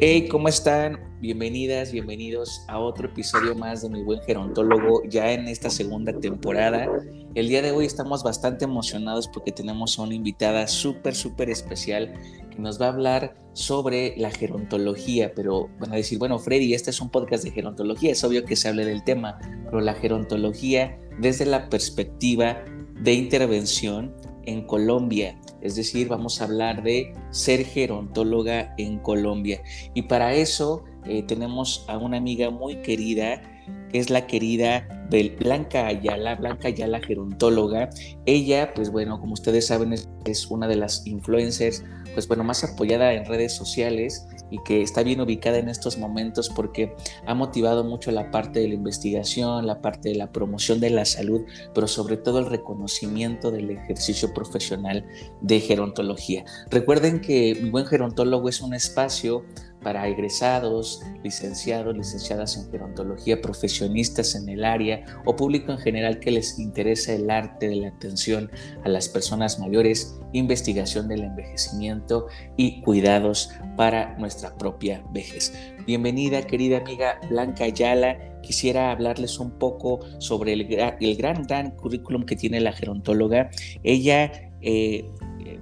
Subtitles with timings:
[0.00, 1.00] Hey, ¿cómo están?
[1.20, 6.86] Bienvenidas, bienvenidos a otro episodio más de Mi Buen Gerontólogo, ya en esta segunda temporada.
[7.34, 12.14] El día de hoy estamos bastante emocionados porque tenemos a una invitada súper, súper especial
[12.48, 16.90] que nos va a hablar sobre la gerontología, pero van a decir, bueno, Freddy, este
[16.90, 20.96] es un podcast de gerontología, es obvio que se hable del tema, pero la gerontología
[21.18, 22.62] desde la perspectiva
[23.00, 24.14] de intervención
[24.48, 25.38] en Colombia.
[25.60, 29.60] Es decir, vamos a hablar de ser gerontóloga en Colombia.
[29.94, 33.42] Y para eso eh, tenemos a una amiga muy querida,
[33.90, 34.86] que es la querida
[35.38, 37.90] Blanca Ayala, Blanca Ayala gerontóloga.
[38.26, 42.64] Ella, pues bueno, como ustedes saben, es, es una de las influencers, pues bueno, más
[42.64, 46.94] apoyada en redes sociales y que está bien ubicada en estos momentos porque
[47.26, 51.04] ha motivado mucho la parte de la investigación, la parte de la promoción de la
[51.04, 51.42] salud,
[51.74, 55.04] pero sobre todo el reconocimiento del ejercicio profesional
[55.40, 56.44] de gerontología.
[56.70, 59.44] Recuerden que mi buen gerontólogo es un espacio
[59.82, 66.30] para egresados, licenciados, licenciadas en gerontología, profesionistas en el área o público en general que
[66.30, 68.50] les interesa el arte de la atención
[68.84, 75.52] a las personas mayores, investigación del envejecimiento y cuidados para nuestra propia vejez.
[75.86, 78.40] Bienvenida, querida amiga Blanca Ayala.
[78.42, 83.50] Quisiera hablarles un poco sobre el, gran, gran currículum que tiene la gerontóloga.
[83.82, 85.04] Ella, eh,
[85.44, 85.60] eh,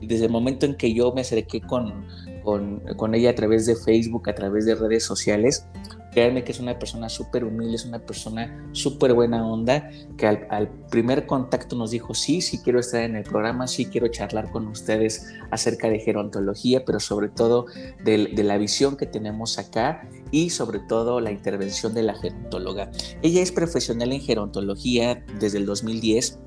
[0.00, 2.04] desde el momento en que yo me acerqué con
[2.44, 5.66] con, ella a través de Facebook, a través de redes sociales.
[6.12, 10.68] Créanme que es una persona súper humilde, es una persona súper buena onda, que al,
[10.90, 14.68] primer contacto nos dijo, sí, sí quiero estar en el programa, sí quiero charlar con
[14.68, 17.66] ustedes acerca de gerontología, pero sobre todo
[18.04, 22.92] de, de la visión que tenemos acá y sobre todo la intervención de la gerontóloga.
[23.22, 26.38] Ella es profesional en gerontología desde el 2010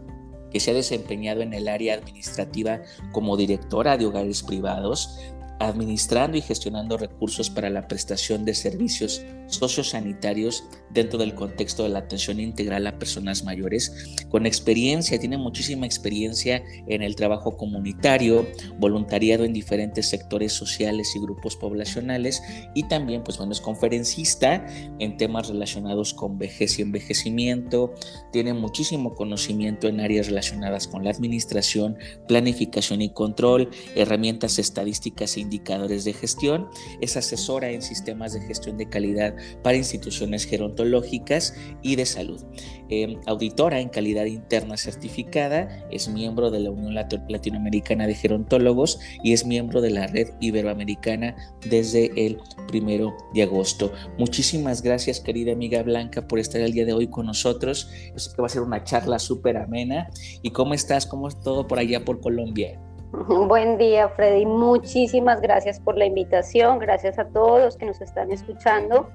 [0.51, 2.81] que se ha desempeñado en el área administrativa
[3.11, 5.19] como directora de hogares privados,
[5.59, 11.99] administrando y gestionando recursos para la prestación de servicios sociosanitarios dentro del contexto de la
[11.99, 18.47] atención integral a personas mayores, con experiencia, tiene muchísima experiencia en el trabajo comunitario,
[18.77, 22.41] voluntariado en diferentes sectores sociales y grupos poblacionales
[22.73, 24.65] y también, pues bueno, es conferencista
[24.99, 27.93] en temas relacionados con vejez y envejecimiento,
[28.31, 31.97] tiene muchísimo conocimiento en áreas relacionadas con la administración,
[32.27, 36.67] planificación y control, herramientas estadísticas e indicadores de gestión,
[37.01, 42.43] es asesora en sistemas de gestión de calidad para instituciones gerontológicas y de salud.
[42.89, 49.33] Em, auditora en calidad interna certificada, es miembro de la Unión Latinoamericana de Gerontólogos y
[49.33, 51.35] es miembro de la Red Iberoamericana
[51.69, 53.91] desde el primero de agosto.
[54.17, 57.89] Muchísimas gracias, querida amiga Blanca, por estar el día de hoy con nosotros.
[58.13, 60.09] Yo sé que va a ser una charla súper amena.
[60.41, 61.05] ¿Y cómo estás?
[61.05, 62.79] ¿Cómo es todo por allá por Colombia?
[63.25, 64.45] Buen día, Freddy.
[64.45, 66.77] Muchísimas gracias por la invitación.
[66.77, 69.09] Gracias a todos los que nos están escuchando.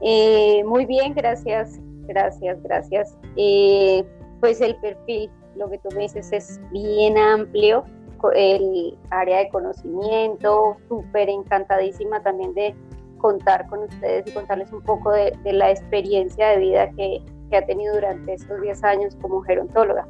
[0.00, 3.18] Eh, muy bien, gracias, gracias, gracias.
[3.36, 4.04] Eh,
[4.38, 7.84] pues el perfil, lo que tú me dices, es bien amplio.
[8.34, 12.76] El área de conocimiento, súper encantadísima también de
[13.18, 17.66] contar con ustedes y contarles un poco de, la experiencia de vida que, que ha
[17.66, 20.06] tenido durante estos 10 años como gerontóloga.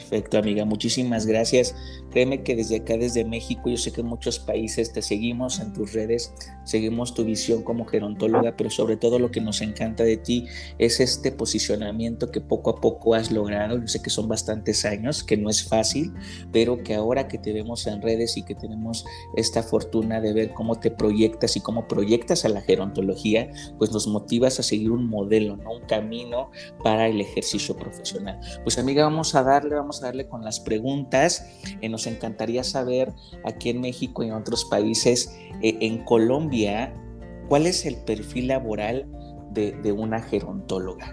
[0.00, 0.64] Perfecto, amiga.
[0.64, 1.74] Muchísimas gracias.
[2.10, 5.72] Créeme que desde acá, desde México, yo sé que en muchos países te seguimos en
[5.72, 6.34] tus redes,
[6.64, 10.46] seguimos tu visión como gerontóloga, pero sobre todo lo que nos encanta de ti
[10.78, 13.78] es este posicionamiento que poco a poco has logrado.
[13.78, 16.12] Yo sé que son bastantes años, que no es fácil,
[16.50, 19.04] pero que ahora que te vemos en redes y que tenemos
[19.36, 24.08] esta fortuna de ver cómo te proyectas y cómo proyectas a la gerontología, pues nos
[24.08, 25.74] motivas a seguir un modelo, ¿no?
[25.74, 26.50] un camino
[26.82, 28.40] para el ejercicio profesional.
[28.64, 31.44] Pues amiga, vamos a darle, vamos a darle con las preguntas.
[31.80, 33.12] Eh, nos encantaría saber
[33.44, 36.94] aquí en México y en otros países, eh, en Colombia,
[37.48, 39.06] ¿cuál es el perfil laboral
[39.50, 41.12] de, una gerontóloga?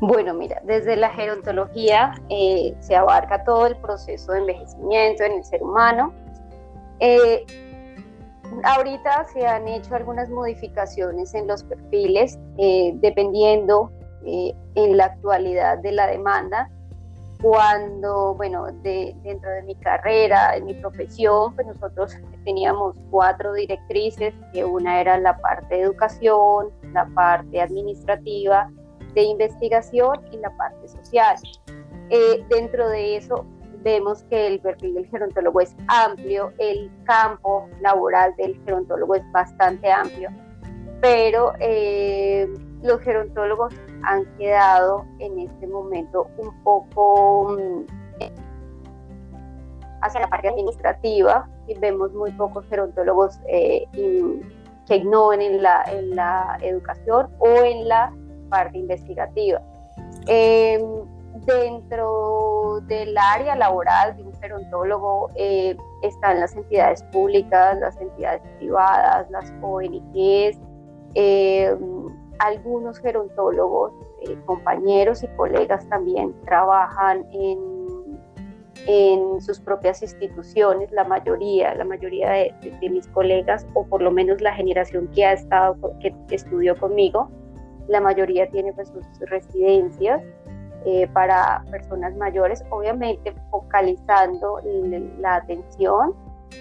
[0.00, 5.44] Bueno, mira, desde la gerontología eh, se abarca todo el proceso de envejecimiento en el
[5.44, 6.14] ser humano.
[8.64, 13.92] ahorita se han hecho algunas modificaciones en los perfiles, dependiendo
[14.24, 16.70] en la actualidad de la demanda
[17.42, 22.14] cuando, bueno, de, dentro de mi carrera, en mi profesión, pues nosotros
[22.44, 28.70] teníamos cuatro directrices, que una era la parte de educación, la parte administrativa,
[29.14, 31.36] de investigación y la parte social.
[32.10, 33.46] Eh, dentro de eso
[33.82, 39.90] vemos que el perfil del gerontólogo es amplio, el campo laboral del gerontólogo es bastante
[39.90, 40.28] amplio,
[41.00, 42.46] pero eh,
[42.82, 48.00] los gerontólogos han quedado en este momento un poco mm,
[50.02, 53.86] hacia la parte administrativa y vemos muy pocos gerontólogos eh,
[54.86, 58.12] que ignoren la, en la educación o en la
[58.48, 59.60] parte investigativa.
[60.26, 60.82] Em,
[61.46, 69.30] dentro del área laboral de un gerontólogo eh, están las entidades públicas, las entidades privadas,
[69.30, 70.58] las ONGs,
[71.14, 73.92] em, algunos gerontólogos,
[74.22, 77.80] eh, compañeros y colegas también trabajan en
[78.86, 84.40] en sus propias instituciones, la mayoría, la mayoría de, mis colegas, o por lo menos
[84.40, 87.30] la generación que ha estado, que estudió conmigo,
[87.88, 90.22] la mayoría tiene pues sus residencias
[90.86, 94.60] eh, para personas mayores, obviamente focalizando
[95.18, 96.14] la atención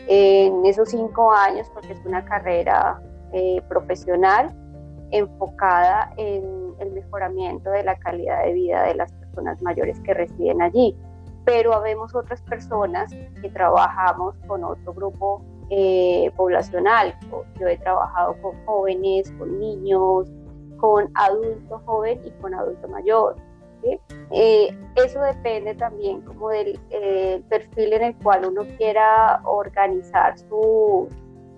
[0.07, 4.53] en esos cinco años, porque es una carrera eh, profesional
[5.11, 10.61] enfocada en el mejoramiento de la calidad de vida de las personas mayores que residen
[10.61, 10.95] allí
[11.49, 13.11] pero habemos otras personas
[13.41, 15.41] que trabajamos con otro grupo
[15.71, 17.15] eh, poblacional.
[17.59, 20.29] Yo he trabajado con jóvenes, con niños,
[20.77, 23.35] con adulto joven y con adulto mayor.
[24.31, 31.07] Eh, eso depende también como del eh, perfil en el cual uno quiera organizar su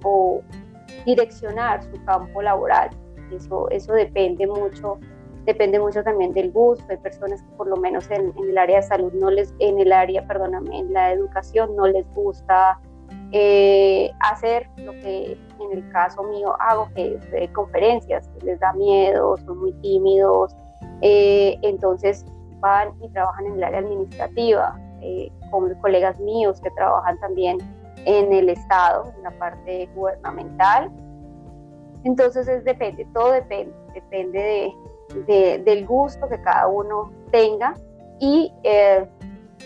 [0.03, 0.41] o
[1.05, 2.91] direccionar su campo laboral.
[3.31, 4.99] Eso, eso depende mucho
[5.45, 6.85] depende mucho también del gusto.
[6.89, 9.91] Hay personas que por lo menos en, el área de salud no les, en el
[9.91, 12.79] área, perdóname, en la educación no les gusta
[13.31, 18.73] eh, hacer lo que en el caso mío hago, que es de conferencias, les da
[18.73, 20.55] miedo, son muy tímidos,
[21.01, 22.25] eh, entonces
[22.59, 27.57] van y trabajan en el área administrativa, eh, con colegas míos que trabajan también
[28.05, 30.91] en el Estado, en la parte gubernamental.
[32.03, 34.73] Entonces es depende, todo depende, depende
[35.27, 37.75] de, del gusto que cada uno tenga
[38.19, 39.07] y eh,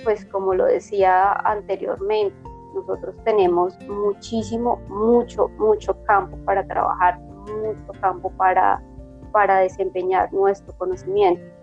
[0.03, 2.35] pues como lo decía anteriormente,
[2.73, 8.83] nosotros tenemos muchísimo, mucho, mucho campo para trabajar, mucho campo para,
[9.31, 11.54] para desempeñar nuestro conocimiento.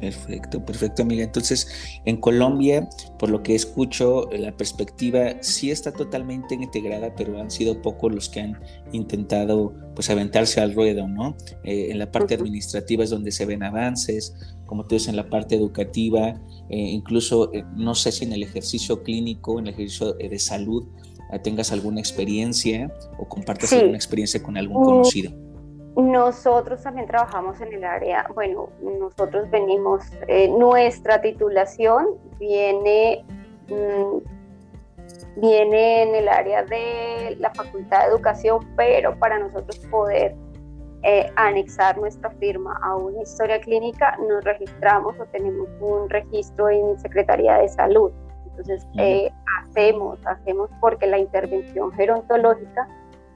[0.00, 1.24] Perfecto, perfecto, amiga.
[1.24, 1.68] Entonces,
[2.04, 2.88] en Colombia,
[3.18, 8.28] por lo que escucho, la perspectiva sí está totalmente integrada, pero han sido pocos los
[8.28, 8.60] que han
[8.92, 11.36] intentado, pues, aventarse al ruedo, ¿no?
[11.62, 14.34] Eh, en la parte administrativa es donde se ven avances,
[14.66, 18.42] como tú dices, en la parte educativa, eh, incluso, eh, no sé si en el
[18.42, 20.84] ejercicio clínico, en el ejercicio de salud,
[21.42, 25.32] tengas alguna experiencia o compartas alguna experiencia con algún conocido.
[25.96, 33.24] Nosotros también trabajamos en el área, bueno, nosotros venimos, eh, nuestra titulación viene,
[33.68, 40.34] mm, viene en el área de la Facultad de Educación, pero para nosotros poder
[41.04, 46.98] eh, anexar nuestra firma a una historia clínica, nos registramos o tenemos un registro en
[46.98, 48.10] Secretaría de Salud.
[48.46, 49.30] Entonces, eh,
[49.60, 52.88] hacemos, hacemos porque la intervención gerontológica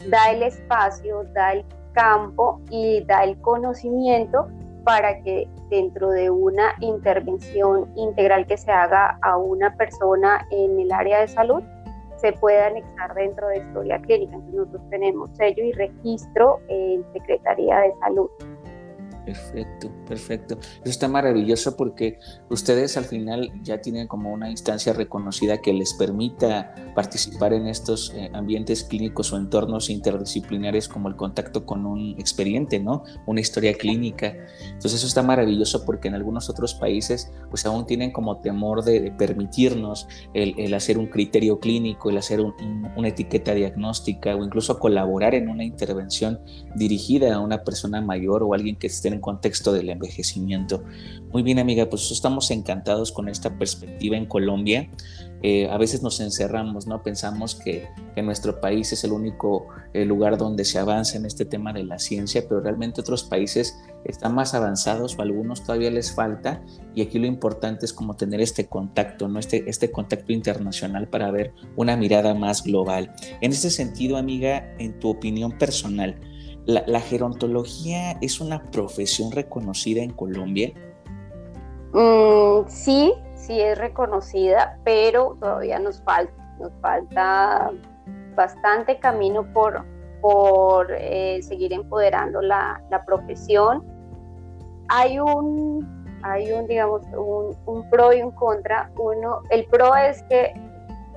[0.08, 1.64] da el espacio, da el
[1.98, 4.46] campo y da el conocimiento
[4.84, 10.92] para que dentro de una intervención integral que se haga a una persona en el
[10.92, 11.62] área de salud
[12.16, 14.34] se pueda anexar dentro de historia clínica.
[14.36, 18.30] Entonces nosotros tenemos sello y registro en Secretaría de Salud.
[19.28, 20.58] Perfecto, perfecto.
[20.80, 25.92] Eso está maravilloso porque ustedes al final ya tienen como una instancia reconocida que les
[25.92, 32.14] permita participar en estos eh, ambientes clínicos o entornos interdisciplinares como el contacto con un
[32.18, 33.04] experiente, ¿no?
[33.26, 34.34] Una historia clínica.
[34.64, 39.12] Entonces eso está maravilloso porque en algunos otros países pues aún tienen como temor de,
[39.18, 45.50] permitirnos el, hacer un criterio clínico, el hacer una etiqueta diagnóstica o incluso colaborar en
[45.50, 46.40] una intervención
[46.76, 50.82] dirigida a una persona mayor o alguien que esté en contexto del envejecimiento.
[51.32, 54.90] Muy bien, amiga, pues estamos encantados con esta perspectiva en Colombia.
[55.42, 57.02] Eh, a veces nos encerramos, ¿no?
[57.02, 57.86] Pensamos que,
[58.18, 62.00] nuestro país es el único eh, lugar donde se avanza en este tema de la
[62.00, 66.60] ciencia, pero realmente otros países están más avanzados o algunos todavía les falta
[66.96, 69.38] y aquí lo importante es como tener este contacto, ¿no?
[69.38, 73.12] Este, este contacto internacional para ver una mirada más global.
[73.40, 76.16] En ese sentido, amiga, en tu opinión personal,
[76.68, 80.70] ¿La, gerontología es una profesión reconocida en Colombia?
[81.94, 87.70] Mm, sí, sí es reconocida, pero todavía nos falta, nos falta
[88.34, 89.82] bastante camino por,
[90.20, 93.82] por eh, seguir empoderando la, profesión.
[94.88, 97.00] Hay un, hay un, digamos,
[97.64, 98.90] un, pro y un contra.
[98.98, 100.52] Uno, el pro es que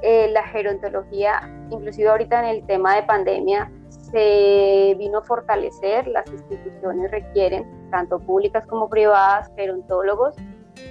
[0.02, 3.70] eh, la gerontología, inclusive ahorita en el tema de pandemia,
[4.12, 10.36] se vino a fortalecer, las instituciones requieren, tanto públicas como privadas, gerontólogos.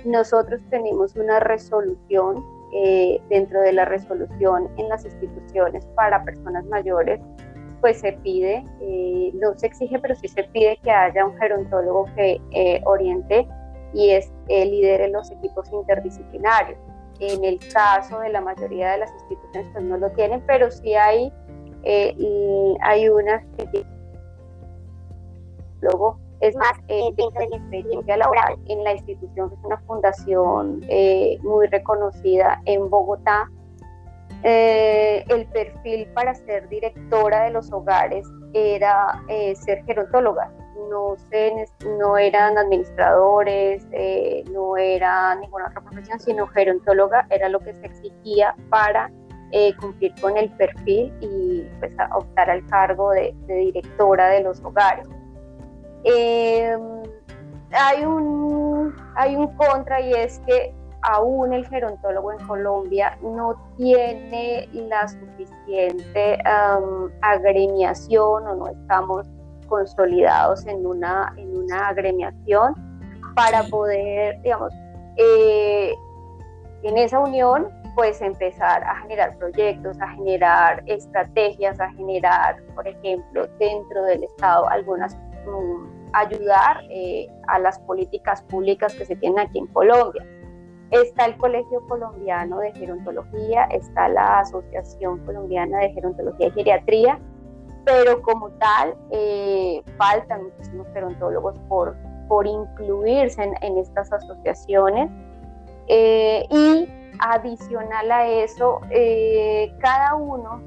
[0.05, 7.21] Nosotros tenemos una resolución eh, dentro de la resolución en las instituciones para personas mayores,
[7.81, 12.05] pues se pide, eh, no se exige, pero sí se pide que haya un gerontólogo
[12.15, 13.49] que eh, oriente
[13.93, 16.79] y es, lidere los equipos interdisciplinarios.
[17.19, 20.95] En el caso de la mayoría de las instituciones, pues no lo tienen, pero sí
[20.95, 21.33] hay,
[21.85, 23.85] hay unas que
[25.81, 29.79] luego es más, eh, dentro de mi experiencia laboral en la institución, que es una
[29.81, 33.51] fundación eh, muy reconocida en Bogotá,
[34.43, 39.23] eh, el perfil para ser directora de los hogares era
[39.55, 40.51] ser gerontóloga.
[40.89, 41.15] No,
[41.99, 43.87] no eran administradores,
[44.51, 49.11] no era ninguna otra profesión, sino gerontóloga era lo que se exigía para
[49.81, 55.07] cumplir con el perfil y pues, optar al cargo de directora de los hogares.
[56.05, 56.77] Eh,
[57.73, 64.69] hay, un, hay un contra y es que aún el gerontólogo en Colombia no tiene
[64.73, 66.39] la suficiente
[67.23, 69.27] agremiación o no estamos
[69.69, 72.75] consolidados en una, en una agremiación
[73.35, 74.73] para poder, digamos,
[75.17, 75.95] eh,
[76.83, 83.47] en esa unión, pues empezar a generar proyectos, a generar estrategias, a generar, por ejemplo,
[83.59, 85.17] dentro del Estado algunas
[86.13, 90.25] ayudar eh, a las políticas públicas que se tienen aquí en Colombia.
[90.91, 97.21] Está el Colegio Colombiano de Gerontología, está la Asociación Colombiana de Gerontología y Geriatría,
[97.85, 101.97] pero como tal eh, faltan muchísimos gerontólogos por,
[102.29, 105.11] por incluirse en, estas asociaciones.
[105.87, 106.89] Eh, y
[107.21, 108.81] adicional a eso,
[109.81, 110.63] cada uno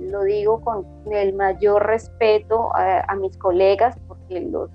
[0.00, 4.70] lo digo con el mayor respeto a, mis colegas, porque los,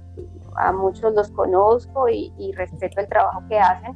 [0.55, 3.95] a muchos los conozco y, respeto el trabajo que hacen,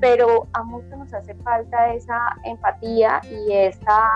[0.00, 4.08] pero a muchos nos hace falta esa empatía y esa,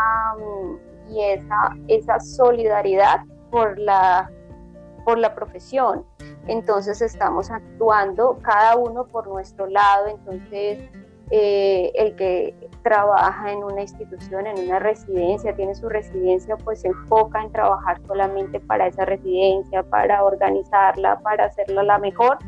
[1.09, 3.21] y esa, esa solidaridad
[3.51, 4.31] por la,
[5.05, 6.05] por la profesión.
[6.49, 10.79] Entonces estamos actuando cada uno por nuestro lado, entonces
[11.31, 16.89] eh, el que trabaja en una institución, en una residencia, tiene su residencia, pues se
[16.89, 22.39] enfoca en trabajar solamente para esa residencia, para organizarla, para hacerla la mejor,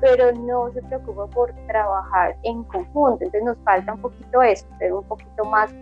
[0.00, 3.24] pero no se preocupa por trabajar en conjunto.
[3.24, 5.74] Entonces nos falta un poquito eso, ser un poquito más,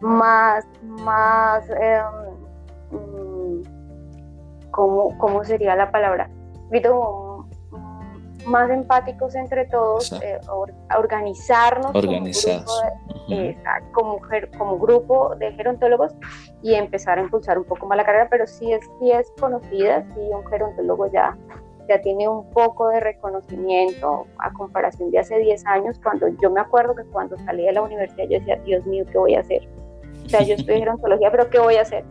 [0.00, 3.62] más, más, em, mm,
[4.72, 6.28] ¿cómo, sería la palabra?
[6.64, 6.70] Un
[8.46, 10.38] más empáticos entre todos, eh,
[10.96, 11.92] organizarnos
[13.92, 16.14] Como, grupo como, grupo de gerontólogos
[16.62, 20.02] y empezar a impulsar un poco más la carrera, pero sí es, sí es conocida,
[20.14, 21.36] sí un gerontólogo ya,
[21.88, 26.60] ya tiene un poco de reconocimiento a comparación de hace 10 años, cuando yo me
[26.60, 29.68] acuerdo que cuando salí de la universidad yo decía, Dios mío, ¿qué voy a hacer?
[30.24, 32.04] O sea, yo estudié gerontología, pero ¿qué voy a hacer?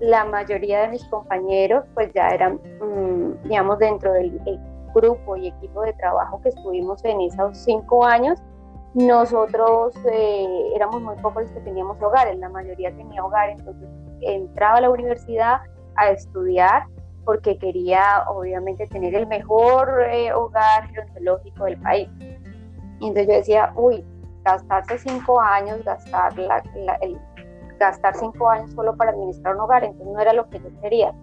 [0.00, 4.32] La mayoría de mis compañeros pues ya eran, mm, digamos, dentro del
[4.94, 8.42] grupo y equipo de trabajo que estuvimos en esos cinco años,
[8.94, 13.88] nosotros eh, éramos muy pocos los que teníamos hogares, la mayoría tenía hogar, entonces
[14.20, 15.60] entraba a la universidad
[15.96, 16.84] a estudiar
[17.24, 22.08] porque quería obviamente tener el mejor eh, hogar gerontológico del país.
[23.00, 24.04] Y entonces yo decía, uy,
[24.44, 26.62] gastarse cinco años, gastar, la,
[27.00, 27.18] el,
[27.78, 31.14] gastar cinco años solo para administrar un hogar, entonces no era lo que yo quería.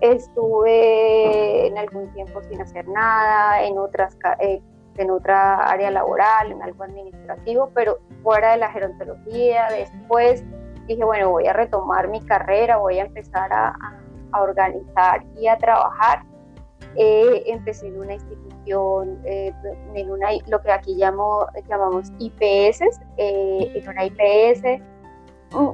[0.00, 4.60] Estuve en algún tiempo sin hacer nada, en, otras, eh,
[4.98, 9.68] en otra área laboral, en algo administrativo, pero fuera de la gerontología.
[9.70, 10.44] Después
[10.86, 13.74] dije, bueno, voy a retomar mi carrera, voy a empezar a,
[14.38, 16.22] organizar y a trabajar.
[16.96, 19.50] Eh, empecé en una institución, eh,
[19.94, 22.82] en una, lo que aquí llamamos IPS,
[23.16, 24.82] en una IPS,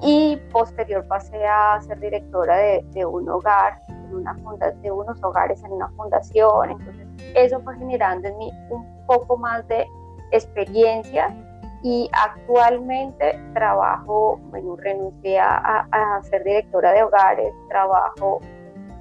[0.02, 3.80] y posterior pasé a ser directora de un hogar
[4.22, 6.70] una de unos hogares en una fundación.
[6.70, 9.86] Entonces, eso fue generando en mí un poco más de
[10.30, 11.34] experiencia
[11.82, 18.40] y actualmente trabajo, bueno, renuncié a, a, ser directora de hogares, trabajo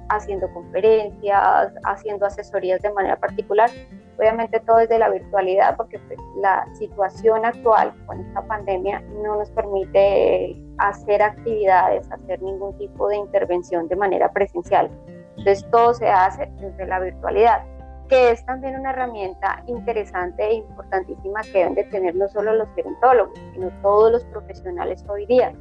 [0.08, 3.70] haciendo conferencias, haciendo asesorías de manera particular.
[4.18, 9.50] Obviamente todo desde la virtualidad porque pues, la situación actual con esta pandemia no nos
[9.50, 14.90] permite hacer actividades, hacer ningún tipo de intervención de manera presencial.
[15.36, 17.62] Entonces todo se hace desde la virtualidad,
[18.08, 22.68] que es también una herramienta interesante e importantísima que deben de tener no solo los
[22.74, 25.52] gerontólogos, sino todos los profesionales hoy día,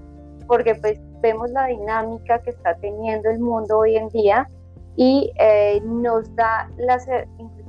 [0.47, 4.49] porque pues vemos la dinámica que está teniendo el mundo hoy en día
[4.97, 7.07] y eh, nos da las,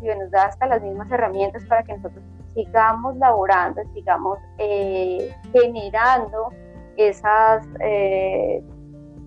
[0.03, 6.51] inclusive nos da hasta las mismas herramientas para que nosotros sigamos laborando, sigamos eh, generando
[6.97, 8.63] esas, eh,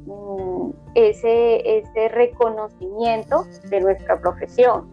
[0.05, 4.87] mm, ese, ese reconocimiento de nuestra profesión,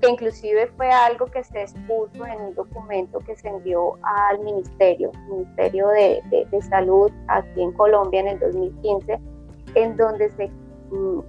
[0.00, 5.10] que inclusive fue algo que se expuso en un documento que se envió al Ministerio,
[5.28, 9.20] Ministerio de, de Salud aquí en Colombia en el 2015,
[9.74, 10.44] en donde se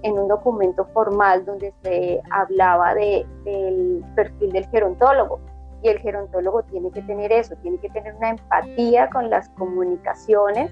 [0.02, 5.40] en un documento formal donde se hablaba de, del perfil del gerontólogo.
[5.82, 10.70] Y el gerontólogo tiene que tener eso, tiene que tener una empatía con las comunicaciones,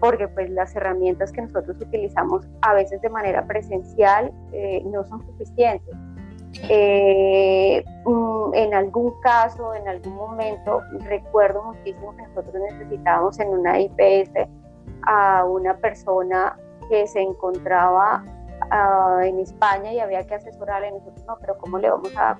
[0.00, 5.24] porque pues las herramientas que nosotros utilizamos a veces de manera presencial eh, no son
[5.26, 5.94] suficientes.
[6.68, 13.80] Eh, mm, en algún caso, en algún momento, recuerdo muchísimo que nosotros necesitábamos en una
[13.80, 14.48] IPS
[15.06, 18.24] a una persona que se encontraba
[18.70, 20.92] uh, en España y había que asesorarle.
[20.92, 22.38] Nosotros, no, pero ¿cómo le vamos a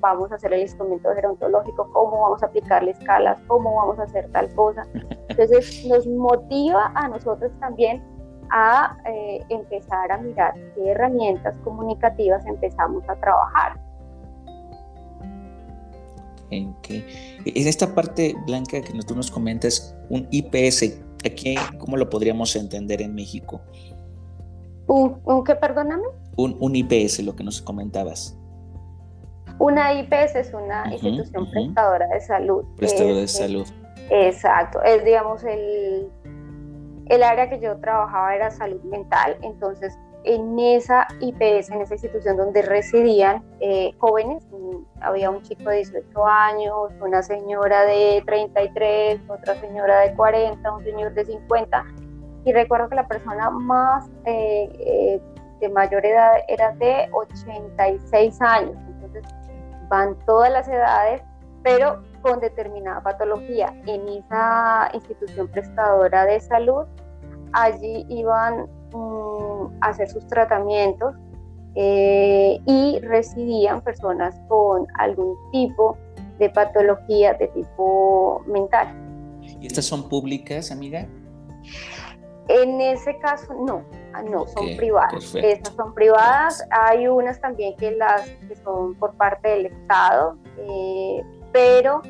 [0.00, 1.90] vamos a hacer el instrumento gerontológico?
[1.92, 3.38] ¿Cómo vamos a aplicarle escalas?
[3.46, 4.86] ¿Cómo vamos a hacer tal cosa?
[5.28, 8.02] Entonces nos motiva a nosotros también
[8.50, 13.80] a eh, empezar a mirar qué herramientas comunicativas empezamos a trabajar.
[16.50, 22.54] En, en esta parte, Blanca, que tú nos comentas, un IPS, Aquí, ¿cómo lo podríamos
[22.54, 23.60] entender en México?
[24.86, 26.04] ¿Un, qué, perdóname?
[26.36, 28.38] Un, IPS, lo que nos comentabas.
[29.58, 32.64] Una IPS es una institución prestadora de salud.
[32.76, 33.66] Prestadora de salud.
[34.10, 36.08] Exacto, es digamos el,
[37.06, 42.36] el área que yo trabajaba era salud mental, entonces en esa IPS, en esa institución
[42.36, 44.44] donde residían eh, jóvenes,
[45.00, 50.84] había un chico de 18 años, una señora de 33, otra señora de 40, un
[50.84, 51.84] señor de 50,
[52.44, 55.20] y recuerdo que la persona más eh, eh,
[55.60, 59.22] de mayor edad era de 86 años, entonces
[59.88, 61.22] van todas las edades,
[61.62, 63.72] pero con determinada patología.
[63.86, 66.84] En esa institución prestadora de salud,
[67.52, 68.66] allí iban
[69.80, 71.14] hacer sus tratamientos
[71.74, 75.96] eh, y residían personas con algún tipo
[76.38, 78.88] de patología de tipo mental.
[79.60, 81.06] ¿Y estas son públicas, amiga?
[82.48, 83.84] En ese caso, no,
[84.14, 85.34] ah, no, son privadas.
[85.34, 86.66] Estas son privadas.
[86.70, 92.02] Hay unas también que las que son por parte del Estado, eh, pero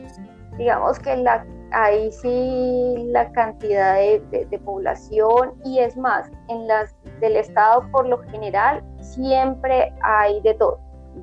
[0.58, 7.36] digamos que la ahí sí la cantidad de, población y es más, en las del
[7.36, 10.78] Estado por lo general siempre hay de todo,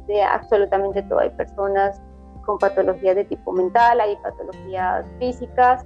[0.07, 1.19] de absolutamente todo.
[1.19, 2.01] Hay personas
[2.45, 5.85] con patologías de tipo mental, hay patologías físicas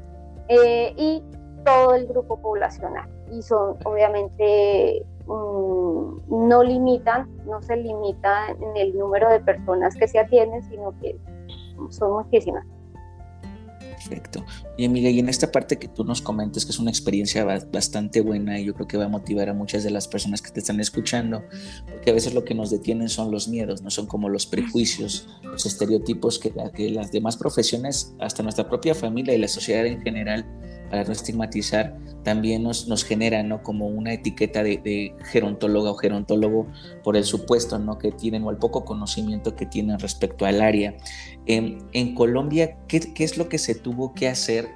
[0.49, 1.23] eh, y
[1.63, 3.07] todo el grupo poblacional.
[3.31, 10.07] Y son obviamente mm, no limitan, no se limitan en el número de personas que
[10.07, 11.17] se atienden, sino que
[11.89, 12.65] son muchísimas.
[13.97, 14.45] Perfecto.
[14.77, 18.21] Y amiga, y en esta parte que tú nos comentes, que es una experiencia bastante
[18.21, 20.59] buena y yo creo que va a motivar a muchas de las personas que te
[20.59, 21.43] están escuchando,
[21.89, 25.27] porque a veces lo que nos detienen son los miedos, no son como los prejuicios,
[25.41, 30.01] los estereotipos que, que las demás profesiones, hasta nuestra propia familia y la sociedad en
[30.01, 30.45] general,
[30.89, 33.63] para no estigmatizar, también nos, nos genera ¿no?
[33.63, 36.67] como una etiqueta de, de gerontóloga o gerontólogo
[37.03, 37.97] por el supuesto ¿no?
[37.97, 40.95] que tienen o el poco conocimiento que tienen respecto al área.
[41.45, 44.67] en Colombia, ¿qué, ¿qué, es lo que se tuvo que hacer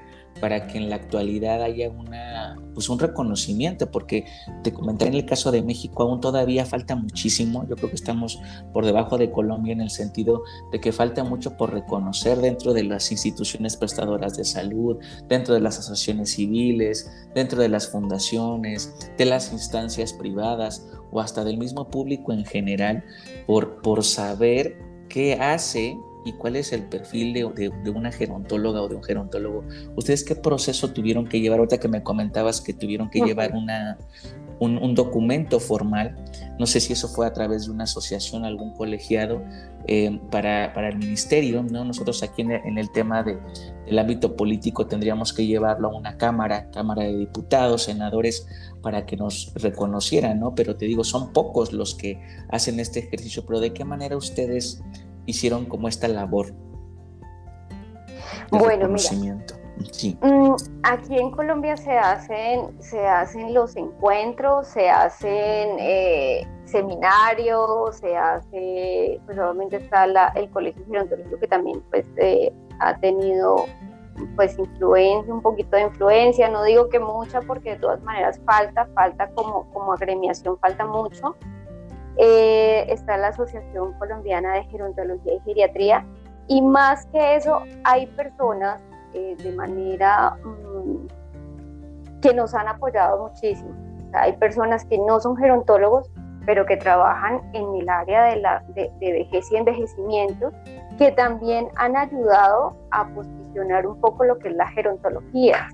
[0.41, 4.25] para que en la actualidad haya una, pues un reconocimiento, porque
[4.63, 8.41] te comentaré en el caso de México aún todavía falta muchísimo, yo creo que estamos
[8.73, 12.83] por debajo de Colombia en el sentido de que falta mucho por reconocer dentro de
[12.83, 14.97] las instituciones prestadoras de salud,
[15.29, 21.43] dentro de las asociaciones civiles, dentro de las fundaciones, de las instancias privadas o hasta
[21.43, 23.03] del mismo público en general,
[23.45, 24.77] por, por saber
[25.07, 29.63] qué hace y cuál es el perfil de, una gerontóloga o de un gerontólogo.
[29.95, 31.59] ¿Ustedes qué proceso tuvieron que llevar?
[31.59, 33.97] Ahorita que me comentabas que tuvieron que llevar una,
[34.59, 36.15] un, documento formal,
[36.59, 39.41] no sé si eso fue a través de una asociación, algún colegiado
[39.87, 41.83] eh, para, para, el ministerio, ¿no?
[41.83, 43.39] Nosotros aquí en el, tema de,
[43.87, 48.47] del ámbito político tendríamos que llevarlo a una cámara, cámara de diputados, senadores,
[48.83, 50.53] para que nos reconocieran, ¿no?
[50.53, 54.83] Pero te digo, son pocos los que hacen este ejercicio, pero ¿de qué manera ustedes
[55.25, 56.57] hicieron como esta labor de
[58.51, 59.61] bueno, reconocimiento?
[60.21, 68.15] Mm, aquí en Colombia se hacen, se hacen los encuentros, se hacen eh, seminarios, se
[68.15, 70.05] hace, pues obviamente está
[70.35, 73.65] el Colegio Gerontológico que también pues eh, ha tenido
[74.35, 78.87] pues influencia, un poquito de influencia, no digo que mucha porque de todas maneras falta,
[78.93, 81.35] falta como, como agremiación, falta mucho,
[82.17, 86.05] eh, está la Asociación Colombiana de Gerontología y Geriatría
[86.47, 88.81] y más que eso, hay personas
[89.13, 91.07] eh, de manera mm,
[92.21, 93.73] que nos han apoyado muchísimo.
[94.13, 96.11] hay personas que no son gerontólogos,
[96.45, 100.51] pero que trabajan en el área de, la, de, vejez y envejecimiento,
[100.97, 105.69] que también han ayudado a posicionar un poco lo que es la gerontología.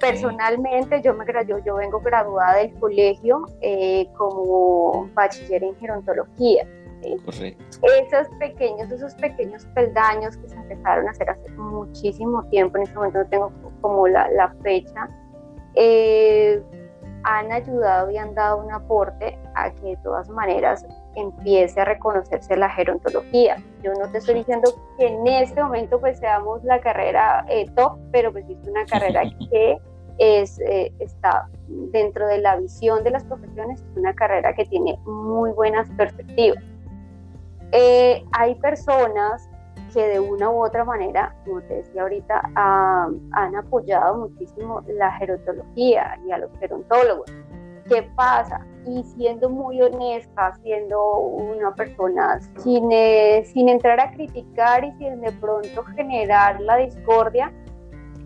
[0.00, 6.66] Personalmente, yo, me, yo, yo vengo graduada del colegio eh, como bachiller en gerontología.
[7.02, 12.94] Esos pequeños, esos pequeños peldaños que se empezaron a hacer hace muchísimo tiempo, en este
[12.96, 13.52] momento no tengo
[13.82, 15.08] como la, la fecha,
[15.74, 16.62] eh,
[17.24, 22.56] han ayudado y han dado un aporte a que de todas maneras empiece a reconocerse
[22.56, 23.62] la gerontología.
[23.82, 27.98] Yo no te estoy diciendo que en este momento pues seamos la carrera eh, top,
[28.12, 29.78] pero pues es una carrera que
[30.18, 34.98] es, eh, está dentro de la visión de las profesiones, es una carrera que tiene
[35.04, 36.62] muy buenas perspectivas.
[37.72, 39.48] Eh, hay personas
[39.92, 46.18] que de una u otra manera, como te decía ahorita, han apoyado muchísimo la gerontología
[46.26, 47.30] y a los gerontólogos.
[47.88, 48.66] ¿Qué pasa?
[48.86, 55.20] Y siendo muy honesta, siendo una persona sin, eh, sin entrar a criticar y sin
[55.20, 57.52] de pronto generar la discordia,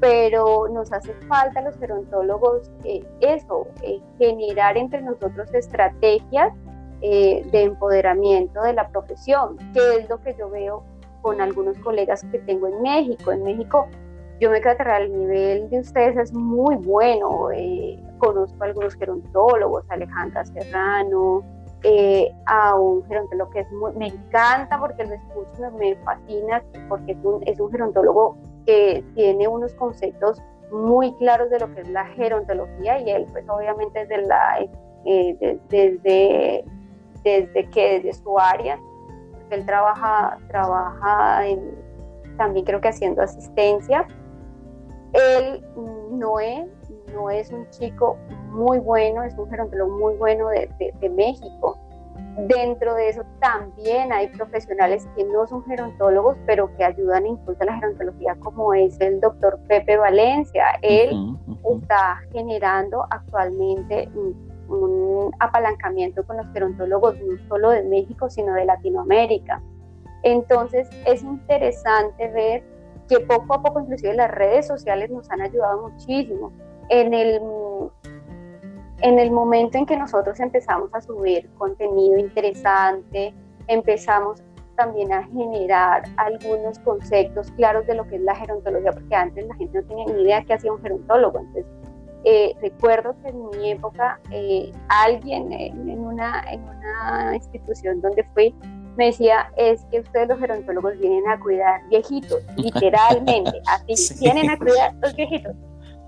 [0.00, 6.52] pero nos hace falta a los gerontólogos eh, eso, eh, generar entre nosotros estrategias
[7.00, 10.82] de empoderamiento de la profesión, que es lo que yo veo
[11.22, 13.30] con algunos colegas que tengo en México.
[13.30, 13.86] En México
[14.40, 17.50] yo me quedo el nivel de ustedes es muy bueno.
[17.52, 21.42] Eh, conozco a algunos gerontólogos, Alejandra Serrano,
[21.82, 27.12] eh, a un gerontólogo que es muy, me encanta porque lo escucho, me fascina porque
[27.12, 31.88] es un, es un gerontólogo que tiene unos conceptos muy claros de lo que es
[31.88, 34.58] la gerontología y él pues obviamente desde la
[35.04, 36.64] eh, desde
[37.22, 38.78] desde que desde su área
[39.50, 41.42] él trabaja, trabaja
[42.36, 44.06] también creo que haciendo asistencia.
[45.12, 45.64] Él
[46.10, 46.68] no es,
[47.14, 48.16] no es un chico
[48.50, 50.68] muy bueno, es un gerontólogo muy bueno de,
[51.00, 51.78] de, México.
[52.46, 57.66] Dentro de eso también hay profesionales que no son gerontólogos, pero que ayudan a impulsar
[57.66, 60.64] la gerontología, como es el doctor Pepe Valencia.
[60.82, 61.36] Él
[61.82, 64.08] está generando actualmente
[64.68, 69.62] un apalancamiento con los gerontólogos no solo de México, sino de Latinoamérica.
[70.22, 72.77] Entonces es interesante ver
[73.08, 76.52] que poco a poco inclusive las redes sociales nos han ayudado muchísimo.
[76.90, 77.40] En el,
[79.00, 83.34] en el momento en que nosotros empezamos a subir contenido interesante,
[83.66, 84.42] empezamos
[84.76, 89.54] también a generar algunos conceptos claros de lo que es la gerontología, porque antes la
[89.56, 91.40] gente no tenía ni idea qué hacía un gerontólogo.
[91.40, 91.66] Entonces,
[92.24, 98.54] eh, recuerdo que en mi época eh, alguien en, una, en una institución donde fui
[98.98, 104.58] me decía, es que ustedes los gerontólogos vienen a cuidar viejitos, literalmente, así, vienen a
[104.58, 105.54] cuidar los viejitos.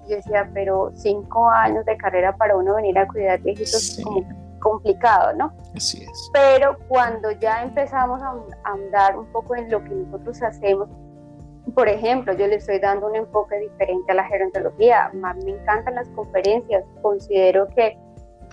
[0.08, 4.26] Yo decía, pero cinco años de carrera para uno venir a cuidar viejitos es como
[4.58, 5.52] complicado, ¿no?
[5.74, 6.30] Así es.
[6.32, 10.88] Pero cuando ya empezamos a andar un poco en lo que nosotros hacemos,
[11.74, 15.12] por ejemplo, yo le estoy dando un enfoque diferente a la gerontología.
[15.12, 16.84] Me encantan las conferencias.
[17.02, 17.96] Considero que,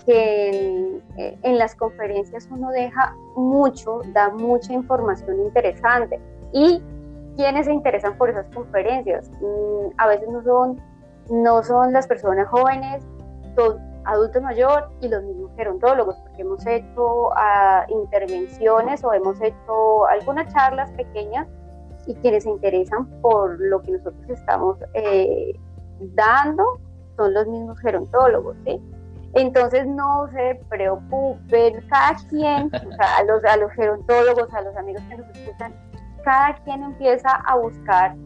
[0.08, 6.18] que en, las conferencias uno deja mucho, da mucha información interesante.
[6.54, 6.82] Y
[7.36, 10.80] quienes se interesan por esas conferencias, mm, a veces no son,
[11.28, 13.06] no son las personas jóvenes,
[13.54, 20.06] son adultos mayor y los mismos gerontólogos, porque hemos hecho ah, intervenciones o hemos hecho
[20.06, 21.46] algunas charlas pequeñas
[22.06, 25.52] y quienes se interesan por lo que nosotros estamos eh,
[26.14, 26.64] dando
[27.14, 28.80] son los mismos gerontólogos, ¿sí?
[29.34, 35.18] Entonces no se preocupen, cada quien, a, los, a los gerontólogos, a los amigos que
[35.18, 35.74] nos escuchan,
[36.24, 38.16] cada quien empieza a buscar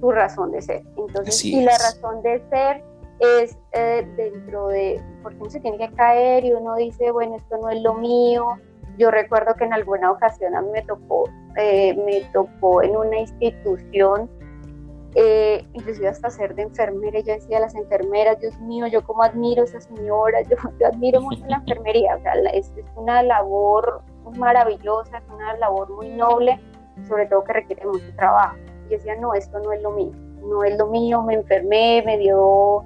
[0.00, 0.82] su razón de ser.
[0.96, 2.82] Entonces, y la razón de ser
[3.20, 7.56] es eh, dentro de, porque uno se tiene que caer y uno dice, bueno, esto
[7.58, 8.58] no es lo mío,
[8.98, 13.18] yo recuerdo que en alguna ocasión a mí me tocó, eh, me tocó en una
[13.18, 14.30] institución,
[15.18, 19.22] eh, inclusive hasta ser de enfermera, yo decía a las enfermeras, Dios mío, yo como
[19.22, 20.42] admiro a esa señora,
[20.78, 24.02] yo, admiro mucho la enfermería, o sea, es, es, una labor
[24.36, 26.60] maravillosa, es una labor muy noble,
[27.08, 28.56] sobre todo que requiere mucho trabajo.
[28.86, 32.02] Y yo decía, no, esto no es lo mío, no es lo mío, me enfermé,
[32.04, 32.84] me dio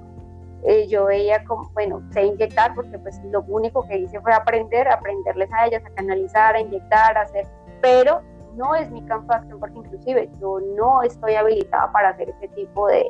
[0.63, 4.87] eh, yo veía como, bueno, sé inyectar porque pues lo único que hice fue aprender,
[4.87, 7.45] aprenderles a ellas a canalizar, a inyectar, a hacer,
[7.81, 8.21] pero
[8.55, 12.47] no es mi campo de acción porque inclusive yo no estoy habilitada para hacer ese
[12.49, 13.05] tipo de,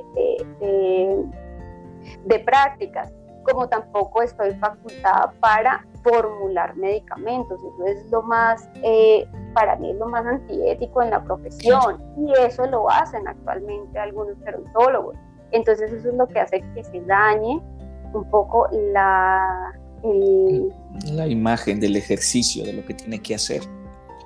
[2.25, 3.11] de, prácticas,
[3.43, 9.97] como tampoco estoy facultada para formular medicamentos, eso es lo más, eh, para mí es
[9.97, 15.15] lo más antiético en la profesión y eso lo hacen actualmente algunos gerontólogos.
[15.51, 17.61] Entonces eso es lo que hace que se dañe
[18.13, 19.73] un poco la...
[21.13, 23.61] la imagen del ejercicio, de lo que tiene que hacer.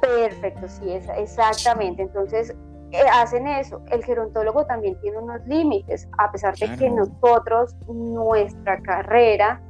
[0.01, 2.03] Perfecto, sí, es, exactamente.
[2.03, 2.55] Entonces
[2.91, 3.81] eh, hacen eso.
[3.91, 9.61] El gerontólogo también tiene unos límites, a pesar de que nosotros, nuestra carrera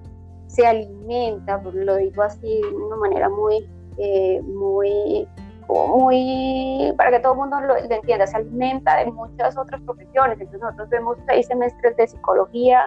[0.48, 5.28] se alimenta, lo digo así de una manera muy, eh, muy,
[5.68, 10.40] muy, para que todo el mundo lo, entienda, se alimenta de muchas otras profesiones.
[10.40, 12.86] Entonces nosotros vemos seis semestres de psicología,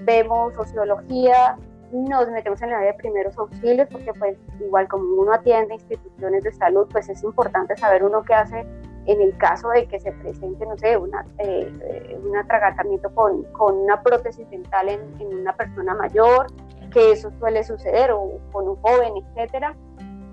[0.00, 1.56] vemos sociología,
[1.92, 6.44] nos metemos en la área de primeros auxilios, porque pues igual como uno atiende instituciones
[6.44, 8.66] de salud, pues es importante saber uno qué hace
[9.06, 13.78] en el caso de que se presente, no sé, una, eh, un atragatamiento con, con,
[13.78, 16.46] una prótesis dental en, en, una persona mayor,
[16.92, 19.74] que eso suele suceder, o con un joven, etcétera.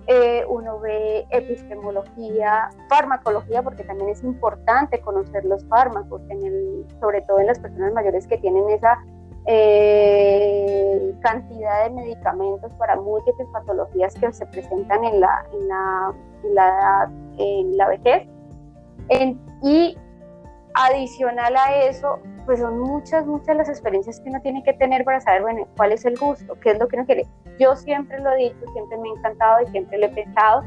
[0.07, 7.21] Eh, uno ve epistemología, farmacología, porque también es importante conocer los fármacos, en el, sobre
[7.21, 8.99] todo en las personas mayores que tienen esa
[9.47, 16.55] eh, cantidad de medicamentos para múltiples patologías que se presentan en la, en la, en
[16.55, 18.27] la, en la vejez.
[19.61, 19.97] y
[20.75, 25.21] adicional a eso, pues son muchas, muchas las experiencias que uno tiene que tener para
[25.21, 27.25] saber, bueno, cuál es el gusto, qué es lo que uno quiere.
[27.59, 30.63] Yo siempre lo he dicho, siempre me ha encantado y siempre lo he pensado.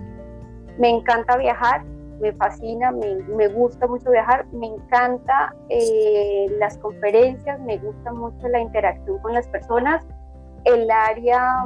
[0.79, 1.85] Me encanta viajar,
[2.21, 8.61] me fascina, me, gusta mucho viajar, me encanta eh, las conferencias, me gusta mucho la
[8.61, 10.05] interacción con las personas.
[10.65, 11.65] El área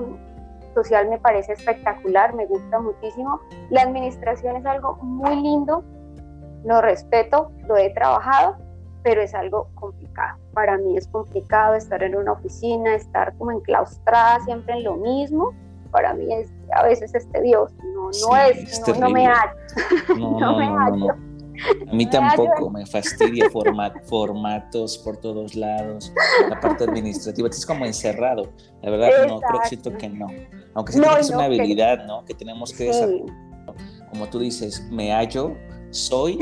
[0.75, 3.41] social me parece espectacular, me gusta muchísimo.
[3.71, 5.85] La administración es algo muy lindo,
[6.65, 8.57] lo respeto, lo he trabajado,
[9.03, 10.39] pero es algo complicado.
[10.53, 15.53] Para mí es complicado estar en una oficina, estar como enclaustrada siempre en lo mismo
[15.93, 19.53] para mí es, a veces es tedioso, no, no es, no, me hallo.
[20.17, 21.15] No, me hallo.
[21.89, 23.47] A mí tampoco me fastidia
[24.05, 26.13] formatos por todos lados,
[26.49, 28.51] la parte administrativa, es como encerrado.
[28.83, 30.27] La verdad, no, creo que siento que no.
[30.75, 32.25] Aunque sí es una habilidad, ¿no?
[32.25, 33.37] Que tenemos que desarrollar.
[34.11, 35.55] Como tú dices, me hallo,
[35.91, 36.39] soy,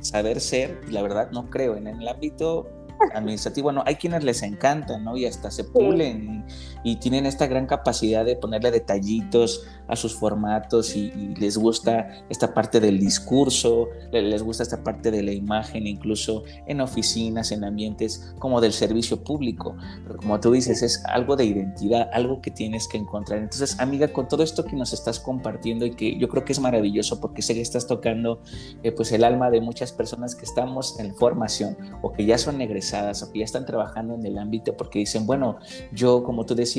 [0.00, 1.76] saber ser, la verdad no creo.
[1.76, 2.68] En el ámbito
[3.14, 5.16] administrativo, bueno, hay quienes les encantan, ¿no?
[5.16, 6.44] Y hasta se pulen
[6.86, 12.54] y, tienen esta gran capacidad de ponerle detallitos a sus formatos y, les gusta esta
[12.54, 18.34] parte del discurso, les gusta esta parte de la imagen, incluso en oficinas, en ambientes
[18.38, 19.76] como del servicio público.
[20.04, 23.40] Pero como tú dices, es algo de identidad, algo que tienes que encontrar.
[23.40, 26.60] Entonces, amiga, con todo esto que nos estás compartiendo y que yo creo que es
[26.60, 28.40] maravilloso porque sé que estás tocando
[28.82, 32.60] eh, pues el alma de muchas personas que estamos en formación o que ya son
[32.60, 35.58] egresados o que ya están trabajando en el ámbito porque dicen, bueno,
[35.92, 36.75] yo, como tú decías,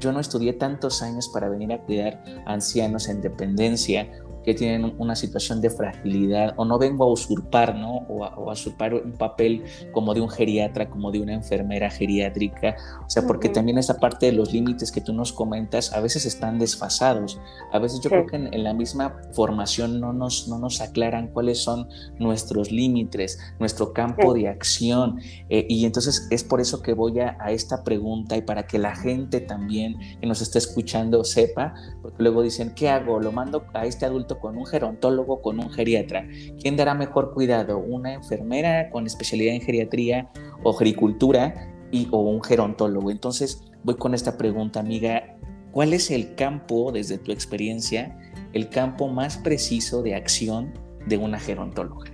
[0.00, 4.10] yo no estudié tantos años para venir a cuidar ancianos en dependencia
[4.46, 7.96] que tienen una situación de fragilidad o no vengo a usurpar, ¿no?
[8.08, 13.10] O a, usurpar un papel como de un geriatra, como de una enfermera geriátrica, o
[13.10, 16.60] sea, porque también esa parte de los límites que tú nos comentas a veces están
[16.60, 17.40] desfasados,
[17.72, 21.58] a veces yo creo que en, la misma formación no nos, no nos aclaran cuáles
[21.58, 21.88] son
[22.20, 27.36] nuestros límites, nuestro campo de acción, eh, y entonces es por eso que voy a,
[27.40, 32.22] a esta pregunta y para que la gente también que nos está escuchando sepa, porque
[32.22, 33.18] luego dicen, ¿qué hago?
[33.18, 36.26] ¿Lo mando a este adulto con un gerontólogo, con un geriatra.
[36.60, 37.78] ¿Quién dará mejor cuidado?
[37.78, 40.30] ¿Una enfermera con especialidad en geriatría
[40.62, 43.10] o agricultura y, o un gerontólogo?
[43.10, 45.36] Entonces voy con esta pregunta, amiga.
[45.72, 48.18] ¿Cuál es el campo, desde tu experiencia,
[48.52, 50.72] el campo más preciso de acción
[51.06, 52.10] de una gerontóloga?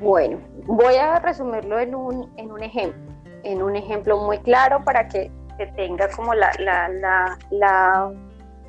[0.00, 3.00] Bueno, voy a resumirlo en un, en un ejemplo,
[3.44, 8.12] en un ejemplo muy claro para que se tenga como la, la, la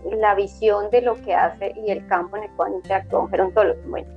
[0.06, 3.80] la visión de lo que hace y el campo en el cual interactúa un gerontólogo.
[3.88, 4.08] Bueno,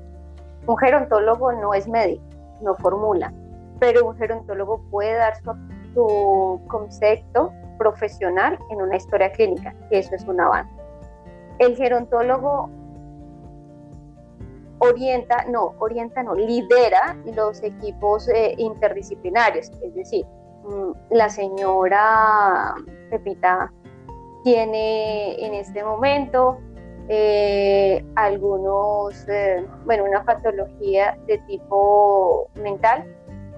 [0.66, 2.22] un gerontólogo no es médico,
[2.60, 3.32] no formula,
[3.78, 5.34] pero un gerontólogo puede dar
[5.94, 10.72] su, concepto profesional en una historia clínica, y eso es un avance.
[11.58, 12.70] El gerontólogo
[14.78, 20.24] orienta, no, orienta, no, lidera los equipos eh, interdisciplinarios, es decir,
[20.64, 22.74] mm, la señora
[23.10, 23.72] Pepita
[24.42, 26.58] tiene en este momento
[27.08, 33.04] eh, algunos, eh, bueno, una patología de tipo mental.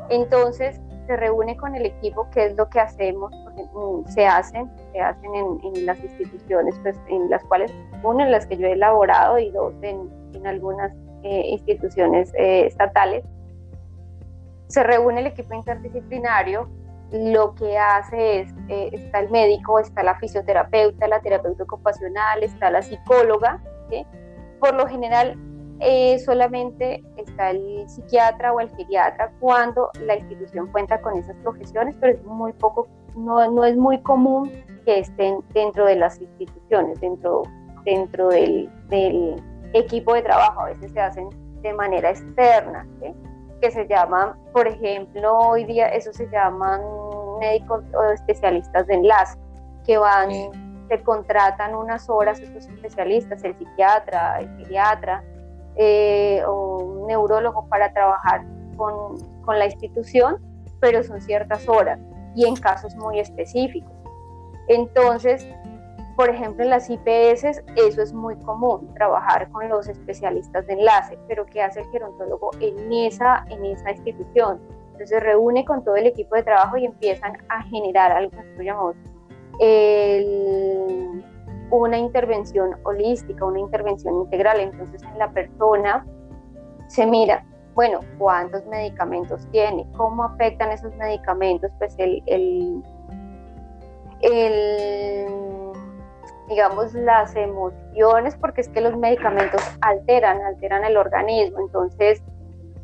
[0.08, 4.70] Entonces se reúne con el equipo, que es lo que hacemos, porque mm, se hacen,
[4.92, 8.72] se hacen en, las instituciones, pues, en las cuales, una en las que yo he
[8.72, 10.92] elaborado y dos en, en algunas
[11.22, 13.24] eh, instituciones estatales.
[14.68, 16.70] Se reúne el equipo interdisciplinario
[17.12, 22.70] lo que hace es, eh, está el médico, está la fisioterapeuta, la terapeuta ocupacional, está
[22.70, 23.62] la psicóloga,
[24.58, 25.36] por lo general
[25.80, 31.94] eh, solamente está el psiquiatra o el geriatra cuando la institución cuenta con esas profesiones,
[32.00, 34.50] pero es muy poco, no, no es muy común
[34.84, 37.42] que estén dentro de las instituciones, dentro,
[37.84, 39.42] dentro del, del
[39.74, 40.60] equipo de trabajo.
[40.60, 41.28] A veces se hacen
[41.62, 42.86] de manera externa,
[43.62, 46.80] que se llaman, por ejemplo, hoy día eso se llaman
[47.38, 49.38] médicos o especialistas de enlace,
[49.86, 50.30] que van,
[50.88, 55.22] se contratan unas horas estos especialistas, el psiquiatra, el pediatra
[55.76, 58.44] eh, o un neurólogo para trabajar
[58.76, 60.38] con, con la institución,
[60.80, 62.00] pero son ciertas horas
[62.34, 63.92] y en casos muy específicos.
[64.66, 65.46] Entonces,
[66.16, 71.18] por ejemplo, en las IPS eso es muy común, trabajar con los especialistas de enlace,
[71.26, 74.60] pero ¿qué hace el gerontólogo en esa, en esa institución?
[74.86, 78.36] Entonces se reúne con todo el equipo de trabajo y empiezan a generar algo que
[78.36, 78.96] nosotros llamamos
[81.70, 84.60] una intervención holística, una intervención integral.
[84.60, 86.06] Entonces en la persona
[86.88, 87.44] se mira,
[87.74, 92.82] bueno, cuántos medicamentos tiene, cómo afectan esos medicamentos, pues el, el,
[94.20, 95.61] el
[96.48, 101.60] digamos, las emociones, porque es que los medicamentos alteran, alteran el organismo.
[101.60, 102.22] Entonces,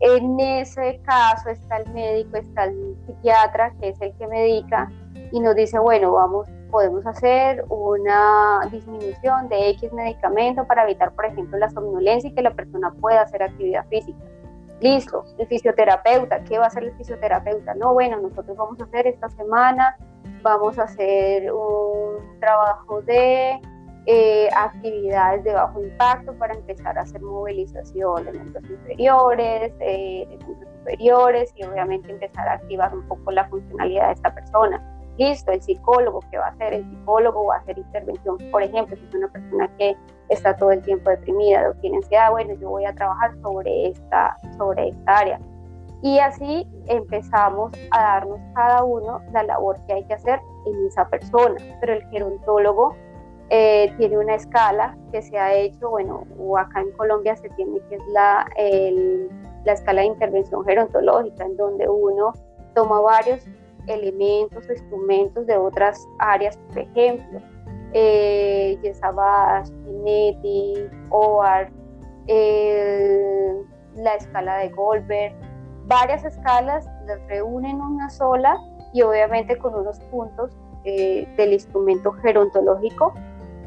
[0.00, 4.90] en ese caso está el médico, está el psiquiatra, que es el que medica,
[5.32, 11.26] y nos dice, bueno, vamos, podemos hacer una disminución de X medicamento para evitar, por
[11.26, 14.18] ejemplo, la somnolencia y que la persona pueda hacer actividad física.
[14.80, 17.74] Listo, el fisioterapeuta, ¿qué va a hacer el fisioterapeuta?
[17.74, 19.96] No, bueno, nosotros vamos a hacer esta semana
[20.42, 23.60] vamos a hacer un trabajo de
[24.06, 30.36] eh, actividades de bajo impacto para empezar a hacer movilización de miembros inferiores, eh, de
[30.38, 34.82] miembros superiores y obviamente empezar a activar un poco la funcionalidad de esta persona.
[35.18, 36.74] Listo, el psicólogo, ¿qué va a hacer?
[36.74, 39.96] El psicólogo va a hacer intervención, por ejemplo, si es una persona que
[40.28, 44.36] está todo el tiempo deprimida o tiene ansiedad, bueno, yo voy a trabajar sobre esta,
[44.56, 45.40] sobre esta área
[46.02, 51.08] y así empezamos a darnos cada uno la labor que hay que hacer en esa
[51.08, 51.56] persona.
[51.80, 52.94] Pero el gerontólogo
[53.50, 57.80] eh, tiene una escala que se ha hecho, bueno, o acá en Colombia se tiene
[57.88, 58.46] que es la,
[59.64, 62.32] la escala de intervención gerontológica, en donde uno
[62.74, 63.44] toma varios
[63.88, 67.40] elementos o instrumentos de otras áreas, por ejemplo,
[67.92, 69.70] eh, Yesabash,
[71.10, 71.70] OAR,
[73.96, 75.34] la escala de Goldberg,
[75.88, 78.60] varias escalas, las reúnen en una sola
[78.92, 83.14] y obviamente con unos puntos eh, del instrumento gerontológico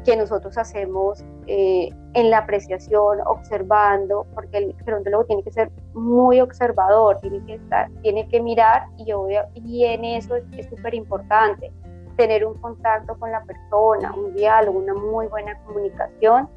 [0.04, 6.40] que nosotros hacemos eh, en la apreciación, observando, porque el gerontólogo tiene que ser muy
[6.40, 11.72] observador, tiene que, estar, tiene que mirar y, obvio, y en eso es súper importante
[12.16, 16.48] tener un contacto con la persona, un diálogo, una muy buena comunicación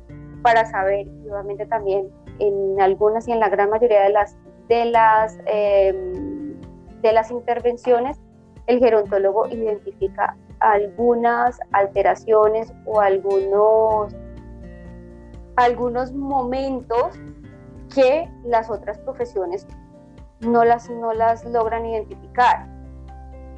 [0.42, 4.86] para saber, y obviamente también en algunas y en la gran mayoría de las de
[4.86, 6.60] las, em,
[7.02, 8.20] de las intervenciones,
[8.68, 14.16] el gerontólogo identifica algunas alteraciones o algunos,
[15.56, 17.20] algunos momentos
[17.94, 19.68] que las otras profesiones
[20.42, 22.68] no las, no las logran identificar.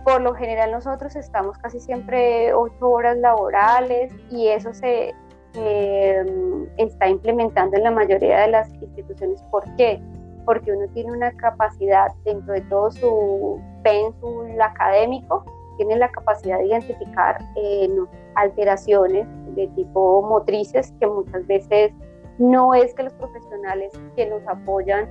[0.04, 5.14] Por lo general nosotros estamos casi siempre ocho horas laborales y eso se
[5.54, 9.42] em, está implementando en la mayoría de las instituciones.
[9.44, 10.02] ¿Por qué?
[10.48, 15.44] Porque uno tiene una capacidad dentro de todo su pensum académico,
[15.76, 17.90] tiene la capacidad de identificar eh,
[18.36, 21.92] alteraciones de tipo motrices que muchas veces
[22.38, 25.10] no es que los profesionales que nos apoyan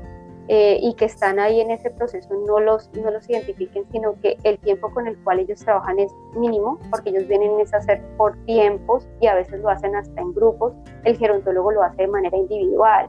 [0.48, 4.38] eh, y que están ahí en ese proceso no los, no los identifiquen, sino que
[4.42, 8.36] el tiempo con el cual ellos trabajan es mínimo, porque ellos vienen a hacer por
[8.46, 10.72] tiempos y a veces lo hacen hasta en grupos.
[11.04, 13.08] El gerontólogo lo hace de manera individual.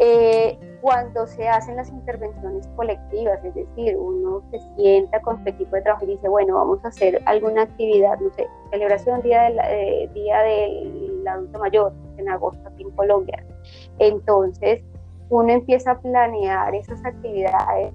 [0.00, 5.76] Eh, cuando se hacen las intervenciones colectivas, es decir, uno se sienta con su equipo
[5.76, 9.58] de trabajo y dice, bueno, vamos a hacer alguna actividad, no sé, celebración Día, del,
[9.64, 13.46] eh, día del Adulto Mayor, en agosto aquí en Colombia.
[13.98, 14.82] Entonces,
[15.30, 17.94] uno empieza a planear esas actividades.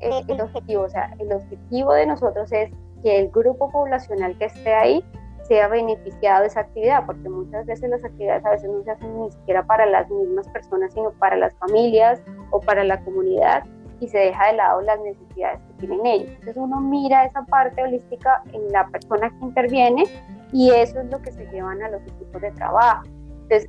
[0.00, 2.70] El objetivo, o sea, el objetivo de nosotros es
[3.02, 5.04] que el grupo poblacional que esté ahí
[5.46, 9.20] sea beneficiado de esa actividad, porque muchas veces las actividades a veces no se hacen
[9.20, 12.20] ni siquiera para las mismas personas, sino para las familias
[12.50, 13.64] o para la comunidad
[14.00, 16.28] y se deja de lado las necesidades que tienen ellos.
[16.30, 20.04] Entonces uno mira esa parte holística en la persona que interviene
[20.52, 23.04] y eso es lo que se llevan a los equipos de trabajo.
[23.42, 23.68] Entonces,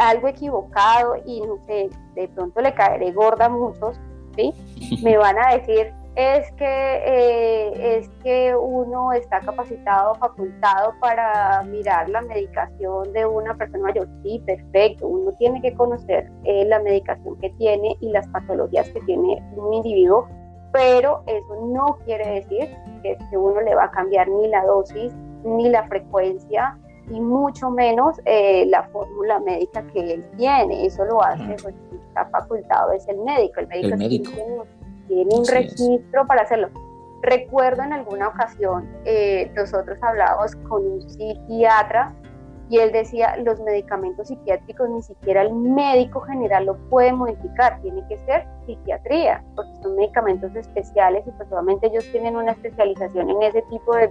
[0.00, 4.00] algo equivocado y no sé, de pronto le caeré gorda a muchos,
[4.36, 4.52] ¿sí?
[5.02, 12.08] Me van a decir, es que, eh, es que uno está capacitado, facultado para mirar
[12.08, 14.08] la medicación de una persona mayor.
[14.22, 15.08] Sí, perfecto.
[15.08, 19.74] Uno tiene que conocer eh, la medicación que tiene y las patologías que tiene un
[19.74, 20.28] individuo,
[20.72, 22.68] pero eso no quiere decir
[23.02, 25.12] que, uno le va a cambiar ni la dosis,
[25.44, 26.78] ni la frecuencia,
[27.10, 30.86] y mucho menos eh, la fórmula médica que él tiene.
[30.86, 31.74] Eso lo hace, pues,
[32.08, 33.60] está facultado, es el médico.
[33.60, 34.56] El médico, el médico tiene
[35.08, 36.68] un registro para hacerlo.
[37.22, 42.14] Recuerdo en alguna ocasión, eh, nosotros hablábamos con un psiquiatra
[42.68, 48.06] y él decía, los medicamentos psiquiátricos ni siquiera el médico general lo puede modificar, tiene
[48.08, 53.42] que ser psiquiatría, porque son medicamentos especiales y pues obviamente ellos tienen una especialización en
[53.42, 54.08] ese tipo de,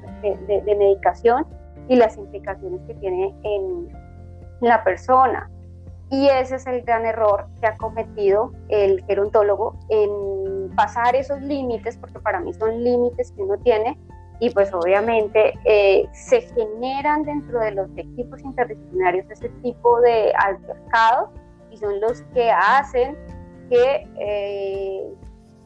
[0.48, 1.46] de medicación
[1.88, 3.89] y las implicaciones que tiene en
[4.62, 5.50] la persona.
[6.10, 10.12] Y ese es el gran error que ha cometido el gerontólogo en
[10.76, 13.97] pasar esos límites, porque para mí son límites que uno tiene,
[14.39, 21.30] y pues obviamente eh, se generan dentro de los equipos interdisciplinarios ese tipo de altercados
[21.71, 23.15] y son los que hacen
[23.69, 25.13] que eh,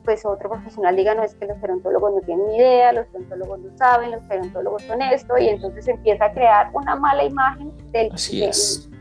[0.07, 3.59] pues otro profesional diga, no es que los gerontólogos no tienen ni idea, los gerontólogos
[3.59, 8.09] no saben, los gerontólogos son esto, y entonces empieza a crear una mala imagen del,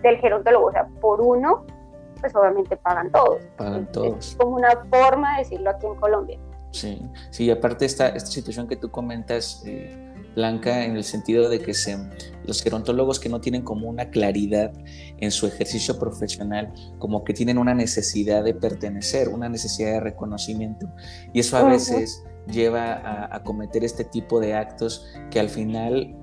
[0.03, 0.67] del, gerontólogo.
[0.67, 1.65] O sea, por uno,
[2.33, 3.43] pues obviamente pagan todos.
[3.57, 4.31] Pagan todos.
[4.31, 6.39] Es como una forma de decirlo aquí en Colombia.
[6.73, 7.01] Sí,
[7.31, 11.73] sí, aparte esta, esta situación que tú comentas, eh, Blanca, en el sentido de que
[11.73, 11.97] se,
[12.45, 14.71] los gerontólogos que no tienen como una claridad
[15.17, 20.91] en su ejercicio profesional, como que tienen una necesidad de pertenecer, una necesidad de reconocimiento.
[21.33, 26.15] Y eso a veces lleva a, cometer este tipo de actos que al final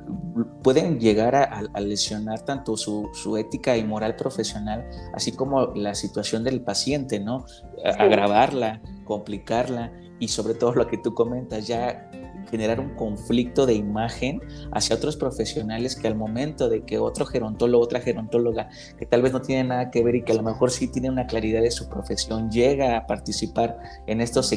[0.62, 6.62] pueden llegar a, lesionar tanto su, ética y moral profesional, así como la situación del
[6.62, 7.46] paciente, ¿no?
[7.84, 12.10] Agravarla, complicarla y sobre todo lo que tú comentas, ya
[12.50, 17.84] generar un conflicto de imagen hacia otros profesionales que al momento de que otro gerontólogo,
[17.84, 20.72] otra gerontóloga, que tal vez no tiene nada que ver y que a lo mejor
[20.72, 24.54] sí tiene una claridad de su profesión, llega a participar en estos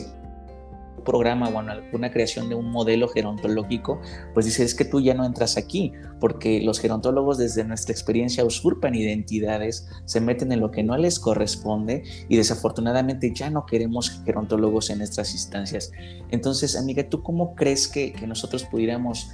[1.07, 4.01] programa o en alguna creación de un modelo gerontológico,
[4.35, 8.45] pues dice, es que tú ya no entras aquí, porque los gerontólogos desde nuestra experiencia
[8.45, 14.23] usurpan identidades, se meten en lo que no les corresponde y desafortunadamente ya no queremos
[14.27, 15.93] gerontólogos en estas instancias.
[16.31, 19.31] Entonces, amiga, ¿tú cómo crees que, nosotros pudiéramos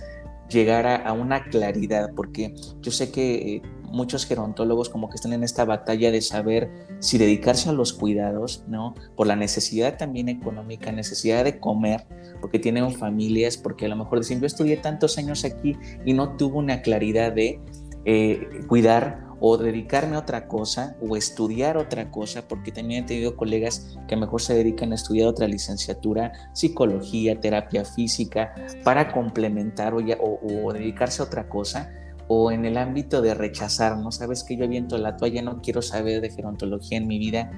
[0.50, 2.10] llegar a, a, una claridad?
[2.14, 3.56] Porque yo sé que...
[3.56, 3.62] Eh,
[3.92, 8.64] muchos gerontólogos como que están en esta batalla de saber si dedicarse a los cuidados,
[8.66, 8.94] ¿no?
[9.16, 12.06] Por la necesidad también económica, necesidad de comer,
[12.40, 16.36] porque tienen familias, porque a lo mejor dicen, yo estudié tantos años aquí y no
[16.36, 17.60] tuve una claridad de
[18.04, 23.36] eh, cuidar o dedicarme a otra cosa o estudiar otra cosa, porque también he tenido
[23.36, 29.98] colegas que mejor se dedican a estudiar otra licenciatura, psicología, terapia física, para complementar o,
[29.98, 31.92] o dedicarse a otra cosa
[32.34, 34.10] o en el ámbito de rechazar, ¿no?
[34.10, 37.50] Sabes que yo aviento la toalla, no quiero saber de gerontología en mi vida.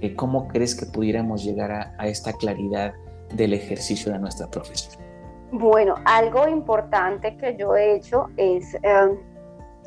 [0.00, 2.94] Eh, ¿Cómo crees que pudiéramos llegar a, esta claridad
[3.34, 5.04] del ejercicio de nuestra profesión?
[5.52, 9.18] Bueno, algo importante que yo he hecho es em,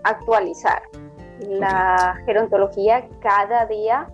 [0.03, 0.83] actualizar
[1.39, 4.07] la gerontología cada día,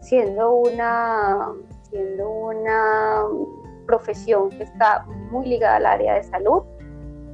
[0.00, 1.48] siendo una,
[1.90, 3.24] siendo una
[3.88, 6.62] profesión que está muy ligada al área de salud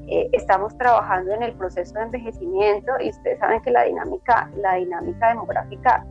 [0.09, 4.75] eh, estamos trabajando en el proceso de envejecimiento y ustedes saben que la dinámica, la
[4.75, 6.05] dinámica demográfica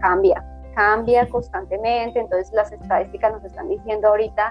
[0.00, 0.44] cambia,
[0.74, 4.48] cambia constantemente, entonces las estadísticas nos están diciendo ahorita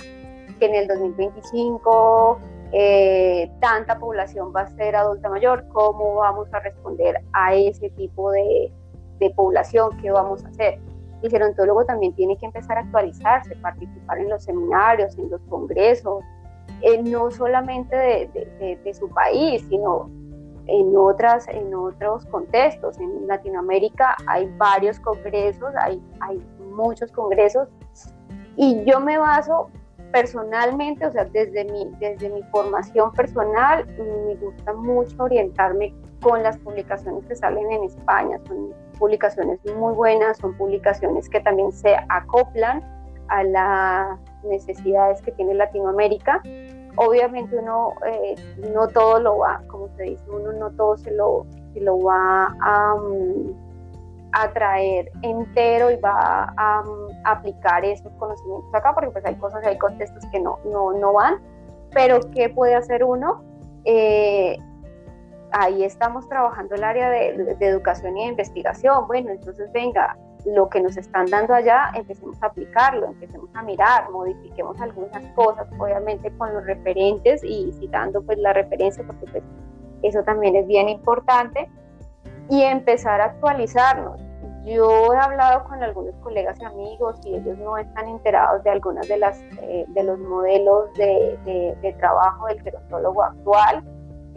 [0.59, 2.39] que en el 2025
[2.71, 8.31] eh, tanta población va a ser adulta mayor, ¿cómo vamos a responder a ese tipo
[8.31, 8.71] de,
[9.19, 9.95] de población?
[10.01, 10.79] ¿Qué vamos a hacer?
[11.21, 16.23] El gerontólogo también tiene que empezar a actualizarse, participar en los seminarios, en los congresos,
[16.81, 20.09] eh, no solamente de, su país, sino
[20.67, 22.99] en, otras, en otros contextos.
[22.99, 27.67] En Latinoamérica hay varios congresos, hay, hay muchos congresos,
[28.55, 29.69] y yo me baso
[30.11, 36.57] personalmente, o sea, desde mi, desde mi formación personal, me gusta mucho orientarme con las
[36.57, 38.39] publicaciones que salen en España.
[38.47, 42.83] Son publicaciones muy buenas, son publicaciones que también se acoplan
[43.27, 46.41] a las necesidades que tiene Latinoamérica.
[46.95, 48.35] Obviamente uno eh,
[48.73, 52.55] no todo lo va, como se dice, uno no todo se lo, se lo va
[52.59, 53.53] a, mm,
[54.31, 59.63] a, traer entero y va a, mm, aplicar esos conocimientos acá, porque pues hay cosas,
[59.63, 61.39] hay contextos que no, no, no van,
[61.91, 63.43] pero ¿qué puede hacer uno?
[63.85, 64.57] Eh,
[65.51, 69.07] ahí estamos trabajando el área de, de, educación y de investigación.
[69.07, 70.17] Bueno, entonces venga,
[70.55, 75.67] lo que nos están dando allá, empecemos a aplicarlo, empecemos a mirar, modifiquemos algunas cosas,
[75.77, 79.43] obviamente con los referentes y citando pues la referencia, porque pues
[80.03, 81.69] eso también es bien importante,
[82.49, 84.21] y empezar a actualizarnos.
[84.65, 89.07] Yo he hablado con algunos colegas y amigos y ellos no están enterados de algunas
[89.07, 91.37] de las eh, de los modelos de,
[91.81, 93.83] de, trabajo del gerontólogo actual,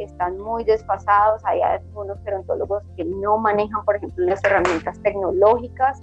[0.05, 6.01] están muy desfasados, hay algunos gerontólogos que no manejan, por ejemplo, las herramientas tecnológicas,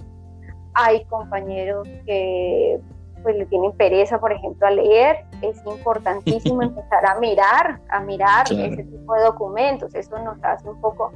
[0.74, 2.80] hay compañeros que
[3.22, 8.46] pues le tienen pereza, por ejemplo, a leer, es importantísimo empezar a mirar, a mirar
[8.50, 11.12] ese tipo de documentos, eso nos hace un poco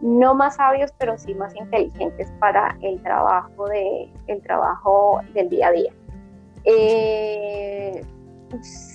[0.00, 5.68] no más sabios, pero sí más inteligentes para el trabajo, de, el trabajo del día
[5.68, 5.92] a día.
[6.64, 8.04] Eh,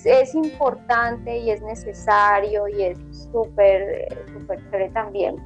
[0.04, 2.98] es importante y es necesario y es
[3.30, 5.36] súper, súper chévere también.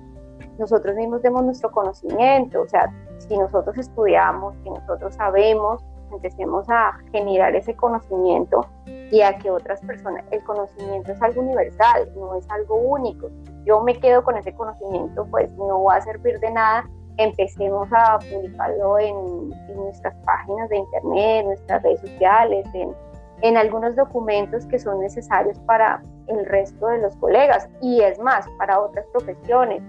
[0.59, 5.83] Nosotros mismos demos nuestro conocimiento, o sea, si nosotros estudiamos, si nosotros sabemos,
[6.13, 8.67] empecemos a generar ese conocimiento
[9.11, 13.29] y a que otras personas, el conocimiento es algo universal, no es algo único.
[13.65, 16.89] Yo me quedo con ese conocimiento, pues no va a servir de nada.
[17.19, 22.95] Empecemos a publicarlo en, nuestras páginas de internet, en nuestras redes sociales, en,
[23.43, 28.47] en algunos documentos que son necesarios para el resto de los colegas y es más,
[28.59, 29.83] para otras profesiones.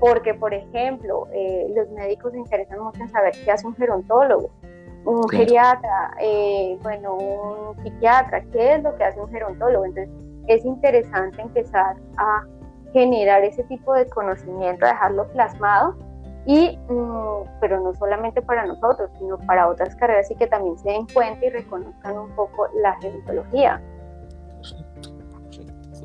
[0.00, 4.50] Porque, por ejemplo, eh, los médicos se interesan mucho en saber qué hace un gerontólogo
[5.04, 9.84] un geriatra, eh, bueno, un psiquiatra, qué es lo que hace un gerontólogo.
[9.84, 10.14] Entonces,
[10.46, 12.44] es interesante empezar a
[12.92, 15.96] generar ese tipo de conocimiento, dejarlo plasmado,
[16.46, 20.90] y, mm, pero no solamente para nosotros, sino para otras carreras y que también se
[20.90, 23.80] den cuenta y reconozcan un poco la gerontología.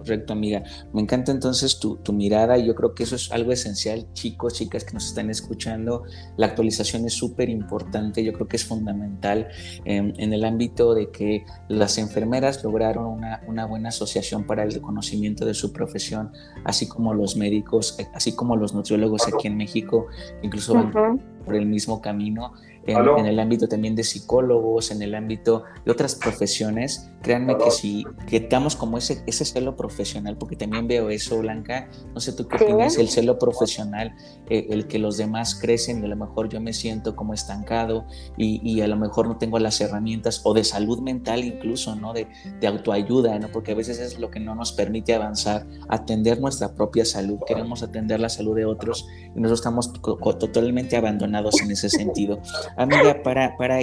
[0.06, 0.62] Correcto, amiga.
[0.94, 4.84] Me encanta entonces tu, mirada y yo creo que eso es algo esencial, chicos, chicas
[4.84, 6.04] que nos están escuchando.
[6.38, 9.48] La actualización es súper importante, yo creo que es fundamental
[9.84, 15.44] en, el ámbito de que las enfermeras lograron una, una, buena asociación para el reconocimiento
[15.44, 16.32] de su profesión,
[16.64, 20.06] así como los médicos, así como los nutriólogos aquí en México,
[20.44, 22.54] incluso van por el mismo camino
[22.88, 28.06] en, el ámbito también de psicólogos, en el ámbito de otras profesiones, créanme que si
[28.28, 28.48] que
[28.78, 32.98] como ese, ese celo profesional, porque también veo eso, Blanca, no sé tú qué opinas,
[32.98, 34.16] el celo profesional,
[34.48, 38.06] eh, el que los demás crecen y a lo mejor yo me siento como estancado
[38.38, 42.14] y, y, a lo mejor no tengo las herramientas o de salud mental incluso, ¿no?
[42.14, 42.28] De,
[42.60, 43.50] de autoayuda, ¿no?
[43.50, 47.82] Porque a veces es lo que no nos permite avanzar, atender nuestra propia salud, queremos
[47.82, 49.94] atender la salud de otros y nosotros estamos
[50.40, 52.40] totalmente abandonados en ese sentido.
[52.78, 53.80] Amiga, para, para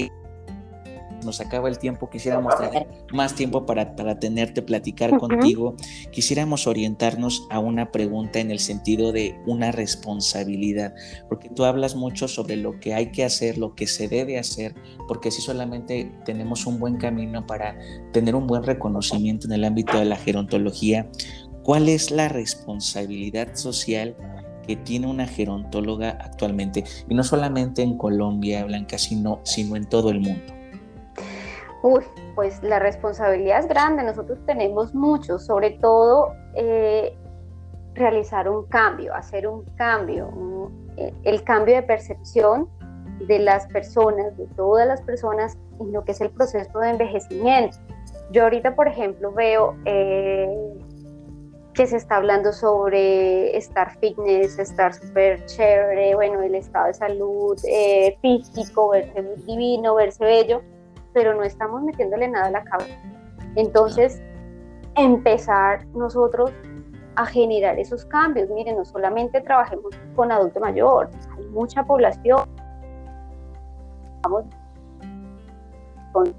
[1.24, 5.76] nos acaba el tiempo, quisiéramos tener más tiempo para, para tenerte, platicar contigo.
[6.10, 10.94] Quisiéramos orientarnos a una pregunta en el sentido de una responsabilidad,
[11.28, 14.74] porque tú hablas mucho sobre lo que hay que hacer, lo que se debe hacer,
[15.08, 17.76] porque si solamente tenemos un buen camino para
[18.12, 21.10] tener un buen reconocimiento en el ámbito de la gerontología.
[21.62, 24.16] ¿Cuál es la responsabilidad social
[24.66, 30.10] que tiene una gerontóloga actualmente, y no solamente en Colombia, Blanca, sino, sino en todo
[30.10, 30.61] el mundo?
[31.82, 32.04] Uy,
[32.36, 37.16] pues la responsabilidad es grande, nosotros tenemos mucho, sobre todo eh,
[37.94, 42.68] realizar un cambio, hacer un cambio, eh, el cambio de percepción
[43.26, 47.76] de las personas, de todas las personas, en lo que es el proceso de envejecimiento.
[48.30, 50.78] Yo ahorita, por ejemplo, veo eh,
[51.74, 57.58] que se está hablando sobre estar fitness, estar súper chévere, bueno, el estado de salud
[58.20, 60.62] físico, verse divino, verse bello,
[61.12, 63.00] pero no estamos metiéndole nada a la cabeza.
[63.56, 64.22] Entonces,
[64.96, 66.52] empezar nosotros
[67.16, 68.48] a generar esos cambios.
[68.50, 72.48] Miren, no solamente trabajemos con adulto mayor, hay mucha población.
[74.22, 74.44] Vamos
[76.12, 76.34] con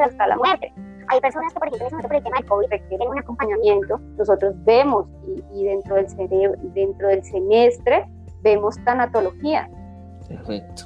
[0.00, 0.72] hasta la muerte
[1.08, 3.98] hay personas que, por ejemplo, por el tema del COVID requieren un acompañamiento.
[4.16, 5.06] Nosotros vemos
[5.52, 8.06] y, dentro, del cerebro, dentro del semestre
[8.42, 9.68] vemos tanatología.
[10.28, 10.84] Perfecto.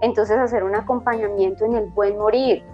[0.00, 2.64] Entonces hacer un acompañamiento en el buen morir.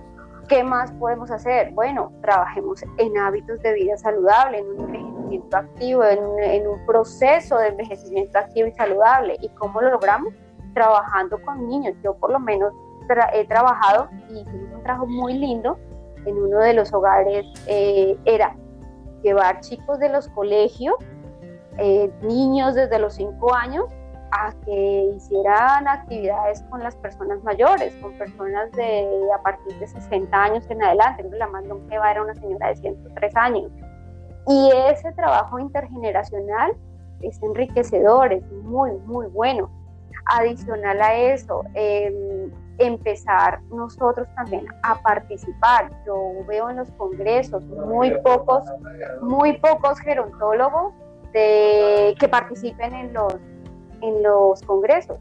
[0.49, 1.73] ¿Qué más podemos hacer?
[1.73, 6.85] Bueno, trabajemos en hábitos de vida saludable, en un envejecimiento activo, en un, en un
[6.85, 9.37] proceso de envejecimiento activo y saludable.
[9.41, 10.35] ¿Y cómo lo logramos?
[10.75, 11.95] Trabajando con niños.
[12.03, 12.73] Yo por lo menos
[13.33, 15.79] he trabajado y hicimos un trabajo muy lindo
[16.25, 18.57] en uno de los hogares eh, era
[19.23, 20.95] llevar chicos de los colegios,
[21.79, 23.85] eh, niños desde los 5 años,
[24.33, 30.43] a que hicieran actividades con las personas mayores, con personas de a partir de 60
[30.43, 31.25] años en adelante.
[31.33, 33.71] La más longeva era una señora de 103 años.
[34.49, 36.75] Y ese trabajo intergeneracional
[37.21, 39.71] es enriquecedor, es muy, muy bueno.
[40.27, 45.91] Adicional a eso, em, empezar nosotros también a participar.
[46.07, 46.17] Yo
[46.47, 48.65] veo en los congresos muy pocos,
[49.21, 50.95] muy pocos gerontólogos
[51.33, 53.35] de, que participen en los,
[54.03, 55.19] en los congresos.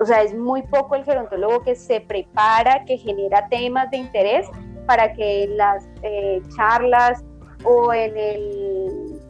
[0.00, 4.48] O sea, es muy poco el gerontólogo que se prepara, que genera temas de interés
[4.86, 7.24] para que las eh, charlas
[7.64, 9.20] o en el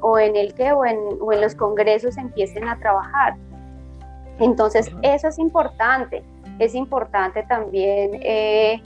[0.00, 3.36] o en el que o en, o en los congresos empiecen a trabajar.
[4.38, 6.24] Entonces, eso es importante.
[6.58, 8.82] Es importante también eh,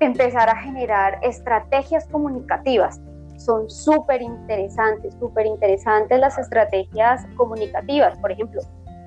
[0.00, 3.00] empezar a generar estrategias comunicativas.
[3.44, 8.18] Son súper interesantes, súper interesantes las estrategias comunicativas.
[8.18, 8.60] Por ejemplo,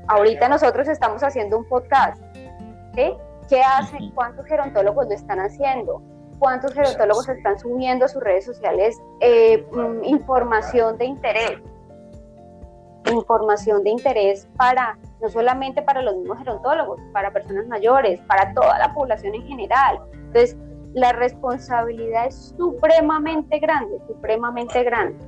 [0.08, 2.22] ahorita nosotros estamos haciendo un podcast.
[2.94, 4.12] ¿Qué hacen?
[4.12, 6.02] ¿Cuántos gerontólogos lo están haciendo?
[6.40, 11.60] cuántos gerontólogos están subiendo a sus redes sociales eh, mm, información de interés.
[13.12, 18.78] Información de interés para, no solamente para los mismos gerontólogos, para personas mayores, para toda
[18.80, 20.00] la población en general.
[20.14, 20.58] Entonces,
[20.96, 25.24] la responsabilidad es supremamente grande, supremamente grande.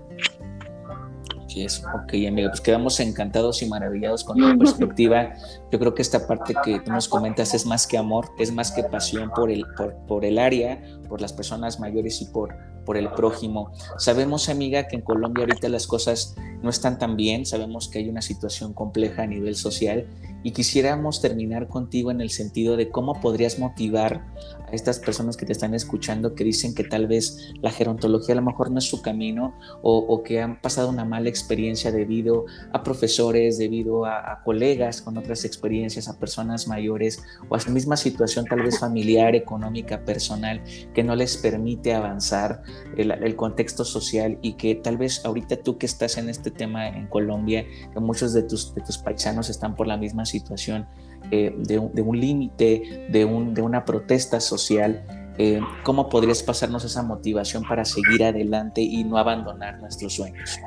[1.56, 5.34] es, ok, amiga, pues quedamos encantados y maravillados con tu perspectiva.
[5.72, 8.72] Yo creo que esta parte que tú nos comentas es más que amor, es más
[8.72, 12.56] que pasión por el, por, por el área, por las personas mayores y por,
[12.86, 13.72] por el prójimo.
[13.98, 18.10] Sabemos, amiga, que en Colombia ahorita las cosas no están tan bien, sabemos que hay
[18.10, 20.08] una situación compleja a nivel social
[20.44, 24.24] y quisiéramos terminar contigo en el sentido de cómo podrías motivar
[24.68, 28.38] a estas personas que te están escuchando que dicen que tal vez la gerontología a
[28.38, 32.84] lo mejor no es su camino o, que han pasado una mala experiencia debido a
[32.84, 38.46] profesores, debido a, colegas con otras experiencias, a personas mayores o a su misma situación
[38.46, 40.62] tal vez familiar, económica, personal,
[40.94, 42.62] que no les permite avanzar
[42.98, 47.08] el, contexto social y que tal vez ahorita tú que estás en este tema en
[47.08, 50.88] Colombia, que muchos de tus, de tus paisanos están por la misma situación
[51.32, 55.04] eh, de, un límite, de, un, de una protesta social,
[55.38, 60.60] eh, ¿cómo podrías pasarnos esa motivación para seguir adelante y no abandonar nuestros sueños?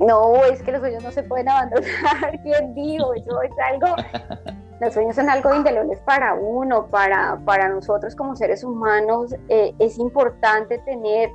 [0.00, 3.14] No, es que los sueños no se pueden abandonar, ¿quién dijo?
[3.14, 3.96] Eso es algo,
[4.80, 9.34] los sueños son algo indelebles para uno, para, para nosotros como seres humanos.
[9.48, 11.30] Eh, es importante tener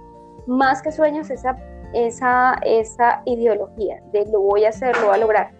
[0.46, 1.58] más que sueños esa,
[1.94, 5.52] esa, esa ideología de lo voy a hacer, lo voy a lograr.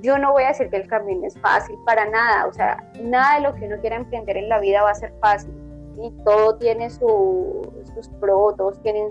[0.00, 3.36] Yo no voy a decir que el camino es fácil, para nada, o sea, nada
[3.36, 5.52] de lo que uno quiera emprender en la vida va a ser fácil.
[6.00, 9.10] Y todo tiene sus pros, todos tienen,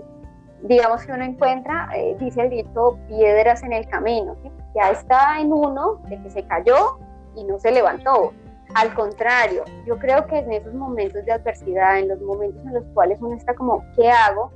[0.62, 4.36] digamos que uno encuentra, eh, dice el dicho, piedras en el camino.
[4.74, 6.98] Ya está en uno de que se cayó
[7.36, 8.32] y no se levantó.
[8.74, 12.84] Al contrario, yo creo que en esos momentos de adversidad, en los momentos en los
[12.94, 14.50] cuales uno está como, ¿qué hago?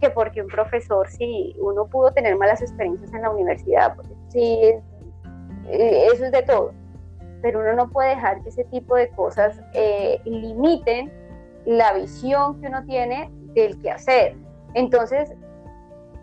[0.00, 3.96] que porque un profesor, si uno pudo tener malas experiencias en la universidad,
[4.28, 4.82] sí, eh,
[5.70, 6.72] eso es de todo,
[7.42, 11.12] pero uno no puede dejar que ese tipo de cosas eh, limiten
[11.64, 14.36] la visión que uno tiene del que hacer.
[14.74, 15.32] Entonces,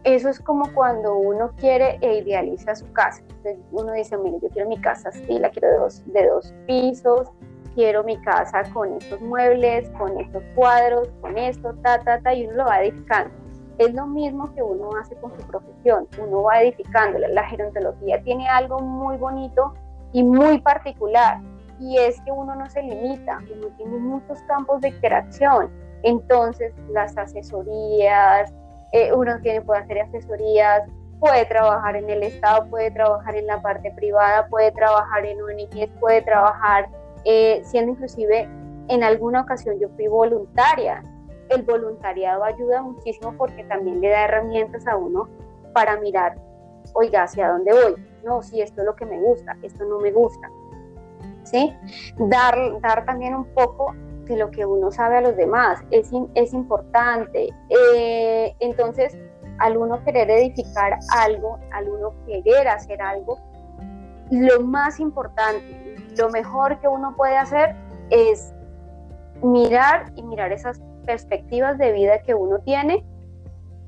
[0.03, 3.23] eso es como cuando uno quiere e idealiza su casa.
[3.71, 7.31] uno dice, mire, yo quiero mi casa así, la quiero de dos, de dos pisos,
[7.73, 12.45] quiero mi casa con estos muebles, con estos cuadros, con esto, ta, ta, ta, y
[12.47, 13.42] uno lo va edificando
[13.78, 17.28] es lo mismo que uno hace con su profesión, uno va edificándola.
[17.30, 19.74] La gerontología tiene algo muy bonito
[20.11, 21.39] y muy particular,
[21.80, 25.71] y es que uno no se limita, uno tiene muchos campos de interacción.
[26.03, 28.53] Entonces, las asesorías,
[28.91, 30.84] eh, uno tiene, puede hacer asesorías,
[31.19, 35.89] puede trabajar en el Estado, puede trabajar en la parte privada, puede trabajar en ONGs,
[35.99, 36.89] puede trabajar
[37.26, 38.49] eh, siendo inclusive
[38.89, 41.01] en alguna ocasión yo fui voluntaria
[41.53, 45.29] el voluntariado ayuda muchísimo porque también le da herramientas a uno
[45.73, 46.37] para mirar,
[46.93, 47.95] oiga, ¿hacia dónde voy?
[48.23, 50.49] No, si esto es lo que me gusta, esto no me gusta.
[51.43, 51.75] ¿Sí?
[52.17, 53.93] Dar, dar también un poco
[54.25, 57.49] de lo que uno sabe a los demás es, es importante.
[57.69, 59.17] Eh, entonces,
[59.59, 63.39] al uno querer edificar algo, al uno querer hacer algo,
[64.31, 67.75] lo más importante, lo mejor que uno puede hacer
[68.09, 68.53] es
[69.41, 73.05] mirar y mirar esas perspectivas de vida que uno tiene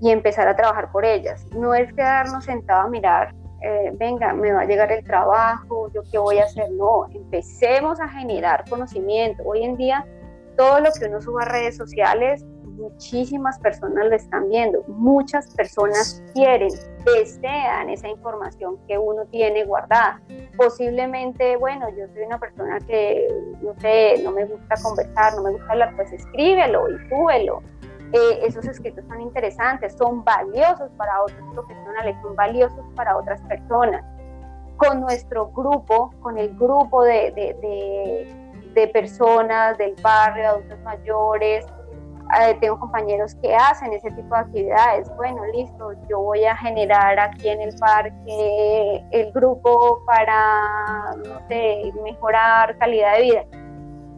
[0.01, 1.45] y empezar a trabajar por ellas.
[1.53, 6.01] No es quedarnos sentado a mirar, eh, venga, me va a llegar el trabajo, yo
[6.11, 6.69] qué voy a hacer.
[6.71, 9.43] No, empecemos a generar conocimiento.
[9.43, 10.05] Hoy en día,
[10.57, 12.45] todo lo que uno suba a redes sociales
[12.75, 16.69] muchísimas personas lo están viendo, muchas personas quieren,
[17.05, 20.21] desean esa información que uno tiene guardada.
[20.57, 23.27] Posiblemente, bueno, yo soy una persona que,
[23.61, 27.61] no sé, no me gusta conversar, no me gusta hablar, pues escríbelo y súbelo.
[28.13, 34.03] Eh, esos escritos son interesantes, son valiosos para otros profesionales, son valiosos para otras personas.
[34.77, 38.27] con nuestro grupo, con el grupo de, de,
[38.73, 41.65] de, personas del barrio, adultos mayores.
[42.33, 45.15] Eh, tengo compañeros que hacen ese tipo de actividades.
[45.15, 51.93] Bueno, listo, yo voy a generar aquí en el parque el grupo para, no sé,
[52.03, 53.45] mejorar calidad de vida.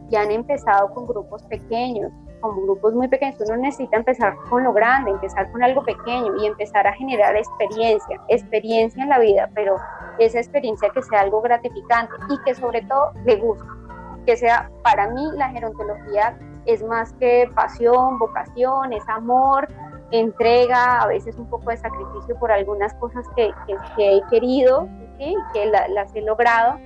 [0.08, 4.72] Ya han empezado con grupos pequeños, con grupos muy pequeños, uno necesita empezar con lo
[4.72, 9.76] grande, empezar con algo pequeño y empezar a generar experiencia, experiencia en la vida, pero
[10.18, 13.64] esa experiencia que sea algo gratificante y que sobre todo le guste,
[14.24, 16.38] que sea para mí la gerontología
[16.68, 19.66] es más que pasión, vocación, es amor,
[20.10, 23.50] entrega, a veces un poco de sacrificio por algunas cosas que,
[23.96, 24.86] que, he querido,
[25.18, 26.78] y que las he logrado.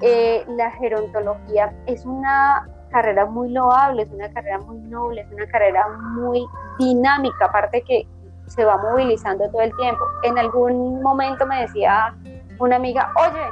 [0.00, 5.46] Eh, la gerontología es una carrera muy loable, es una carrera muy noble, es una
[5.48, 6.46] carrera muy
[6.78, 8.06] dinámica, aparte que
[8.46, 10.04] se va movilizando todo el tiempo.
[10.22, 12.14] En algún momento me decía
[12.60, 13.42] una amiga, oye,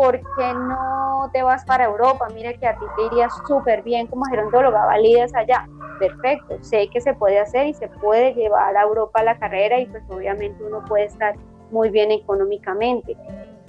[0.00, 2.26] ¿por qué no te vas para Europa?
[2.32, 5.68] Mira que a ti te iría súper bien como gerontóloga, validas allá.
[5.98, 9.84] Perfecto, sé que se puede hacer y se puede llevar a Europa la carrera y
[9.84, 11.34] pues obviamente uno puede estar
[11.70, 13.14] muy bien económicamente,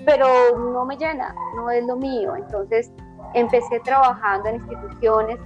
[0.05, 0.25] pero
[0.57, 2.33] no me llena, no es lo mío.
[2.37, 2.93] Entonces
[3.33, 5.37] empecé trabajando en instituciones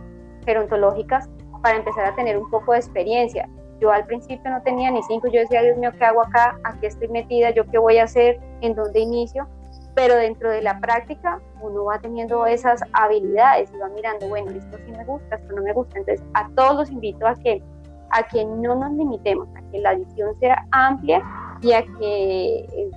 [0.46, 1.28] gerontológicas
[1.64, 3.50] para empezar a tener un poco de experiencia.
[3.80, 6.60] Yo al principio no tenía ni cinco, yo decía, Dios mío, ¿qué hago acá?
[6.64, 7.50] ¿Aquí estoy metida?
[7.50, 8.40] ¿Yo qué voy a hacer?
[8.62, 9.48] ¿En dónde inicio?
[9.96, 14.78] Pero dentro de la práctica uno va teniendo esas habilidades y va mirando, bueno, esto
[14.86, 16.00] sí me gusta, esto no me gusta.
[16.00, 17.64] Entonces a todos los invito a que,
[18.12, 21.24] a que no nos limitemos, a que la visión sea amplia
[21.62, 22.92] y a que eh,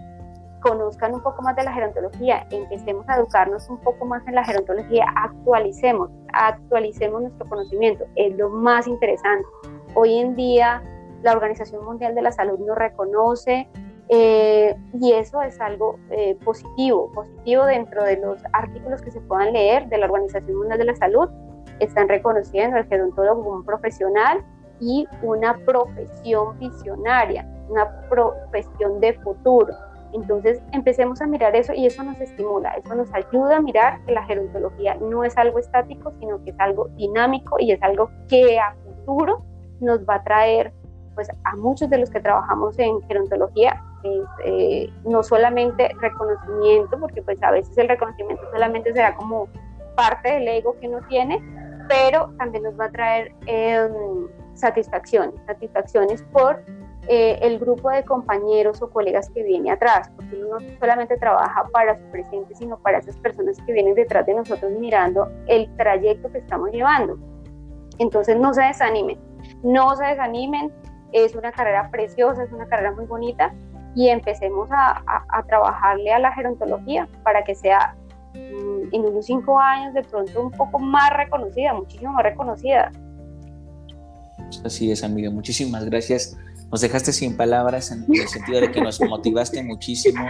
[0.61, 4.45] conozcan un poco más de la gerontología, empecemos a educarnos un poco más en la
[4.45, 9.47] gerontología, actualicemos, actualicemos nuestro conocimiento, es lo más interesante.
[9.95, 10.83] Hoy en día
[11.23, 13.69] la Organización Mundial de la Salud nos reconoce
[14.11, 19.53] eh, y eso es algo eh, positivo, positivo dentro de los artículos que se puedan
[19.53, 21.29] leer de la Organización Mundial de la Salud,
[21.79, 24.43] están reconociendo al gerontólogo como un profesional
[24.81, 29.75] y una profesión visionaria, una profesión de futuro.
[30.15, 34.13] Entonces empecemos a mirar eso y eso nos estimula, eso nos ayuda a mirar que
[34.13, 38.59] la gerontología no es algo estático, sino que es algo dinámico y es algo que
[38.59, 39.43] a futuro
[39.81, 40.73] nos va a traer
[41.15, 43.83] pues a muchos de los que trabajamos en gerontología
[44.45, 49.49] eh, no solamente reconocimiento, porque pues a veces el reconocimiento solamente será como
[49.97, 51.43] parte del ego que uno tiene,
[51.89, 53.89] pero también nos va a traer eh,
[54.55, 56.63] satisfacciones, satisfacciones por
[57.09, 61.65] eh, el grupo de compañeros o colegas que viene atrás, porque uno no solamente trabaja
[61.73, 66.31] para su presente, sino para esas personas que vienen detrás de nosotros mirando el trayecto
[66.31, 67.19] que estamos llevando.
[67.99, 69.19] Entonces no se desanimen,
[69.63, 70.71] no se desanimen,
[71.13, 73.55] es una carrera preciosa, es una carrera muy bonita
[73.99, 77.97] y empecemos a, a, trabajarle a la gerontología para que sea
[78.33, 82.93] mm, en unos cinco años de pronto un poco más reconocida, muchísimo más reconocida.
[84.65, 85.33] Así es, amiga.
[85.33, 86.39] Muchísimas gracias.
[86.71, 90.25] Nos dejaste sin palabras en el sentido de que nos motivaste muchísimo,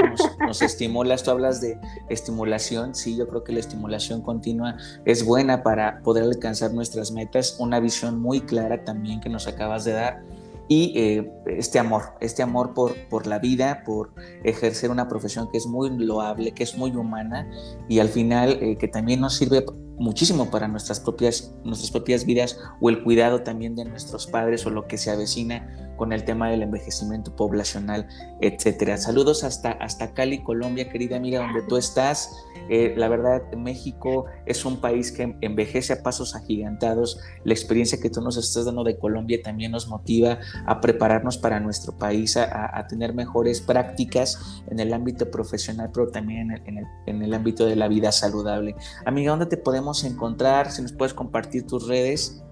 [0.47, 5.63] nos, estimulas, tú hablas de estimulación, sí, yo creo que la estimulación continua es buena
[5.63, 10.23] para poder alcanzar nuestras metas, una visión muy clara también que nos acabas de dar
[10.69, 14.13] y eh, este amor, este amor por, por la vida, por
[14.45, 17.51] ejercer una profesión que es muy loable, que es muy humana
[17.89, 19.65] y al final eh, que también nos sirve
[19.97, 24.71] muchísimo para nuestras propias, nuestras propias vidas o el cuidado también de nuestros padres o
[24.71, 28.09] lo que se avecina con el tema del envejecimiento poblacional,
[28.41, 28.97] etcétera.
[28.97, 32.35] Saludos hasta, hasta Cali, Colombia, querida amiga, donde tú estás.
[32.71, 37.21] Eh, la verdad, México es un país que envejece a pasos agigantados.
[37.45, 41.61] La experiencia que tú nos estás dando de Colombia también nos motiva a prepararnos para
[41.61, 47.23] nuestro país, a, tener mejores prácticas en el ámbito profesional, pero también en el, en
[47.23, 48.75] el ámbito de la vida saludable.
[49.05, 50.71] Amiga, ¿dónde te podemos encontrar?
[50.71, 52.43] Si nos puedes compartir tus redes.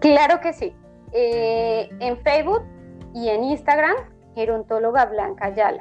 [0.00, 0.74] Claro que sí.
[1.12, 2.62] Eh, en Facebook
[3.14, 3.96] y en Instagram,
[4.34, 5.80] gerontóloga Blanca Ayala.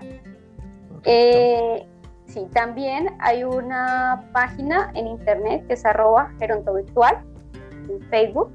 [1.03, 1.85] Eh,
[2.25, 7.23] sí, también hay una página en internet que es arroba gerontovirtual
[7.89, 8.51] en Facebook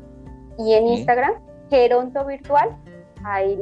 [0.59, 1.35] y en Instagram,
[1.71, 2.77] geronto virtual.
[3.25, 3.57] Ahí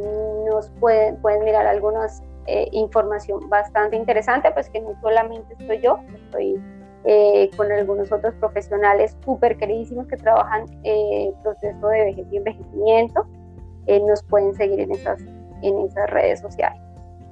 [0.47, 6.01] nos pueden, pueden mirar algunas eh, información bastante interesante, pues que no solamente estoy yo,
[6.15, 6.61] estoy
[7.05, 13.27] eh, con algunos otros profesionales súper queridísimos que trabajan eh, proceso de vejez y envejecimiento.
[13.87, 15.21] Eh, nos pueden seguir en esas,
[15.63, 16.81] en esas redes sociales.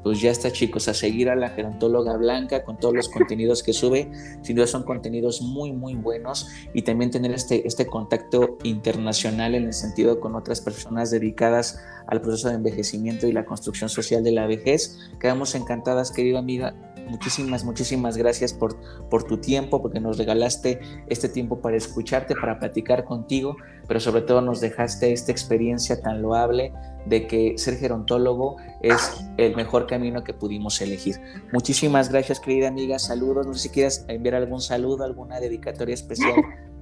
[0.02, 3.72] Pues ya está chicos, a seguir a la gerontóloga Blanca con todos los contenidos que
[3.72, 4.10] sube.
[4.42, 9.64] Sin duda son contenidos muy, muy buenos y también tener este, este contacto internacional en
[9.64, 14.32] el sentido con otras personas dedicadas al proceso de envejecimiento y la construcción social de
[14.32, 15.10] la vejez.
[15.20, 16.74] Quedamos encantadas, querida amiga,
[17.08, 18.76] muchísimas, muchísimas gracias por,
[19.08, 23.56] por tu tiempo, porque nos regalaste este tiempo para escucharte, para platicar contigo,
[23.86, 26.72] pero sobre todo nos dejaste esta experiencia tan loable
[27.06, 31.16] de que ser gerontólogo es el mejor camino que pudimos elegir.
[31.52, 32.98] Muchísimas gracias, querida amiga.
[32.98, 33.46] Saludos.
[33.46, 36.34] No sé si quieres enviar algún saludo, alguna dedicatoria especial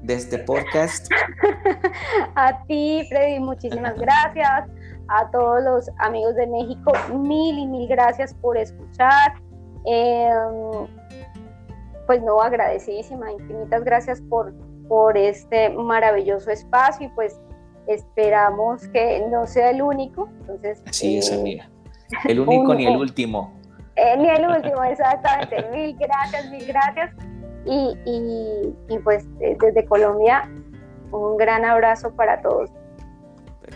[0.03, 1.09] de este podcast.
[2.35, 4.69] A ti, Freddy, muchísimas gracias.
[5.09, 9.35] A todos los amigos de México, mil y mil gracias por escuchar.
[9.87, 10.87] Em,
[12.07, 14.53] pues no, agradecidísima, infinitas gracias por,
[14.89, 17.41] por este maravilloso espacio y pues
[17.87, 20.29] esperamos que no sea el único.
[20.41, 21.71] Entonces, Así es, eh, amiga.
[22.29, 23.53] El único ni el último.
[23.97, 25.65] Eh, ni el último, exactamente.
[25.73, 27.13] mil gracias, mil gracias.
[27.65, 30.49] Y, y, y pues desde Colombia,
[31.11, 32.71] un gran abrazo para todos.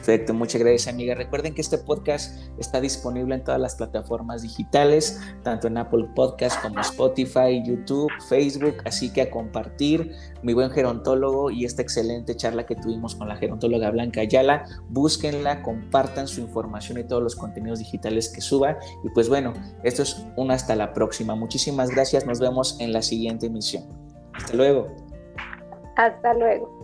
[0.00, 1.14] Perfecto, muchas gracias amiga.
[1.14, 6.58] Recuerden que este podcast está disponible en todas las plataformas digitales, tanto en Apple Podcast
[6.62, 10.10] como Spotify, YouTube, Facebook, así que a compartir
[10.42, 14.64] mi buen gerontólogo y esta excelente charla que tuvimos con la gerontóloga Blanca Ayala.
[14.88, 18.78] Búsquenla, compartan su información y todos los contenidos digitales que suba.
[19.04, 19.52] Y pues bueno,
[19.84, 21.34] esto es una hasta la próxima.
[21.34, 23.84] Muchísimas gracias, nos vemos en la siguiente emisión.
[24.32, 24.96] Hasta luego.
[25.96, 26.79] Hasta luego.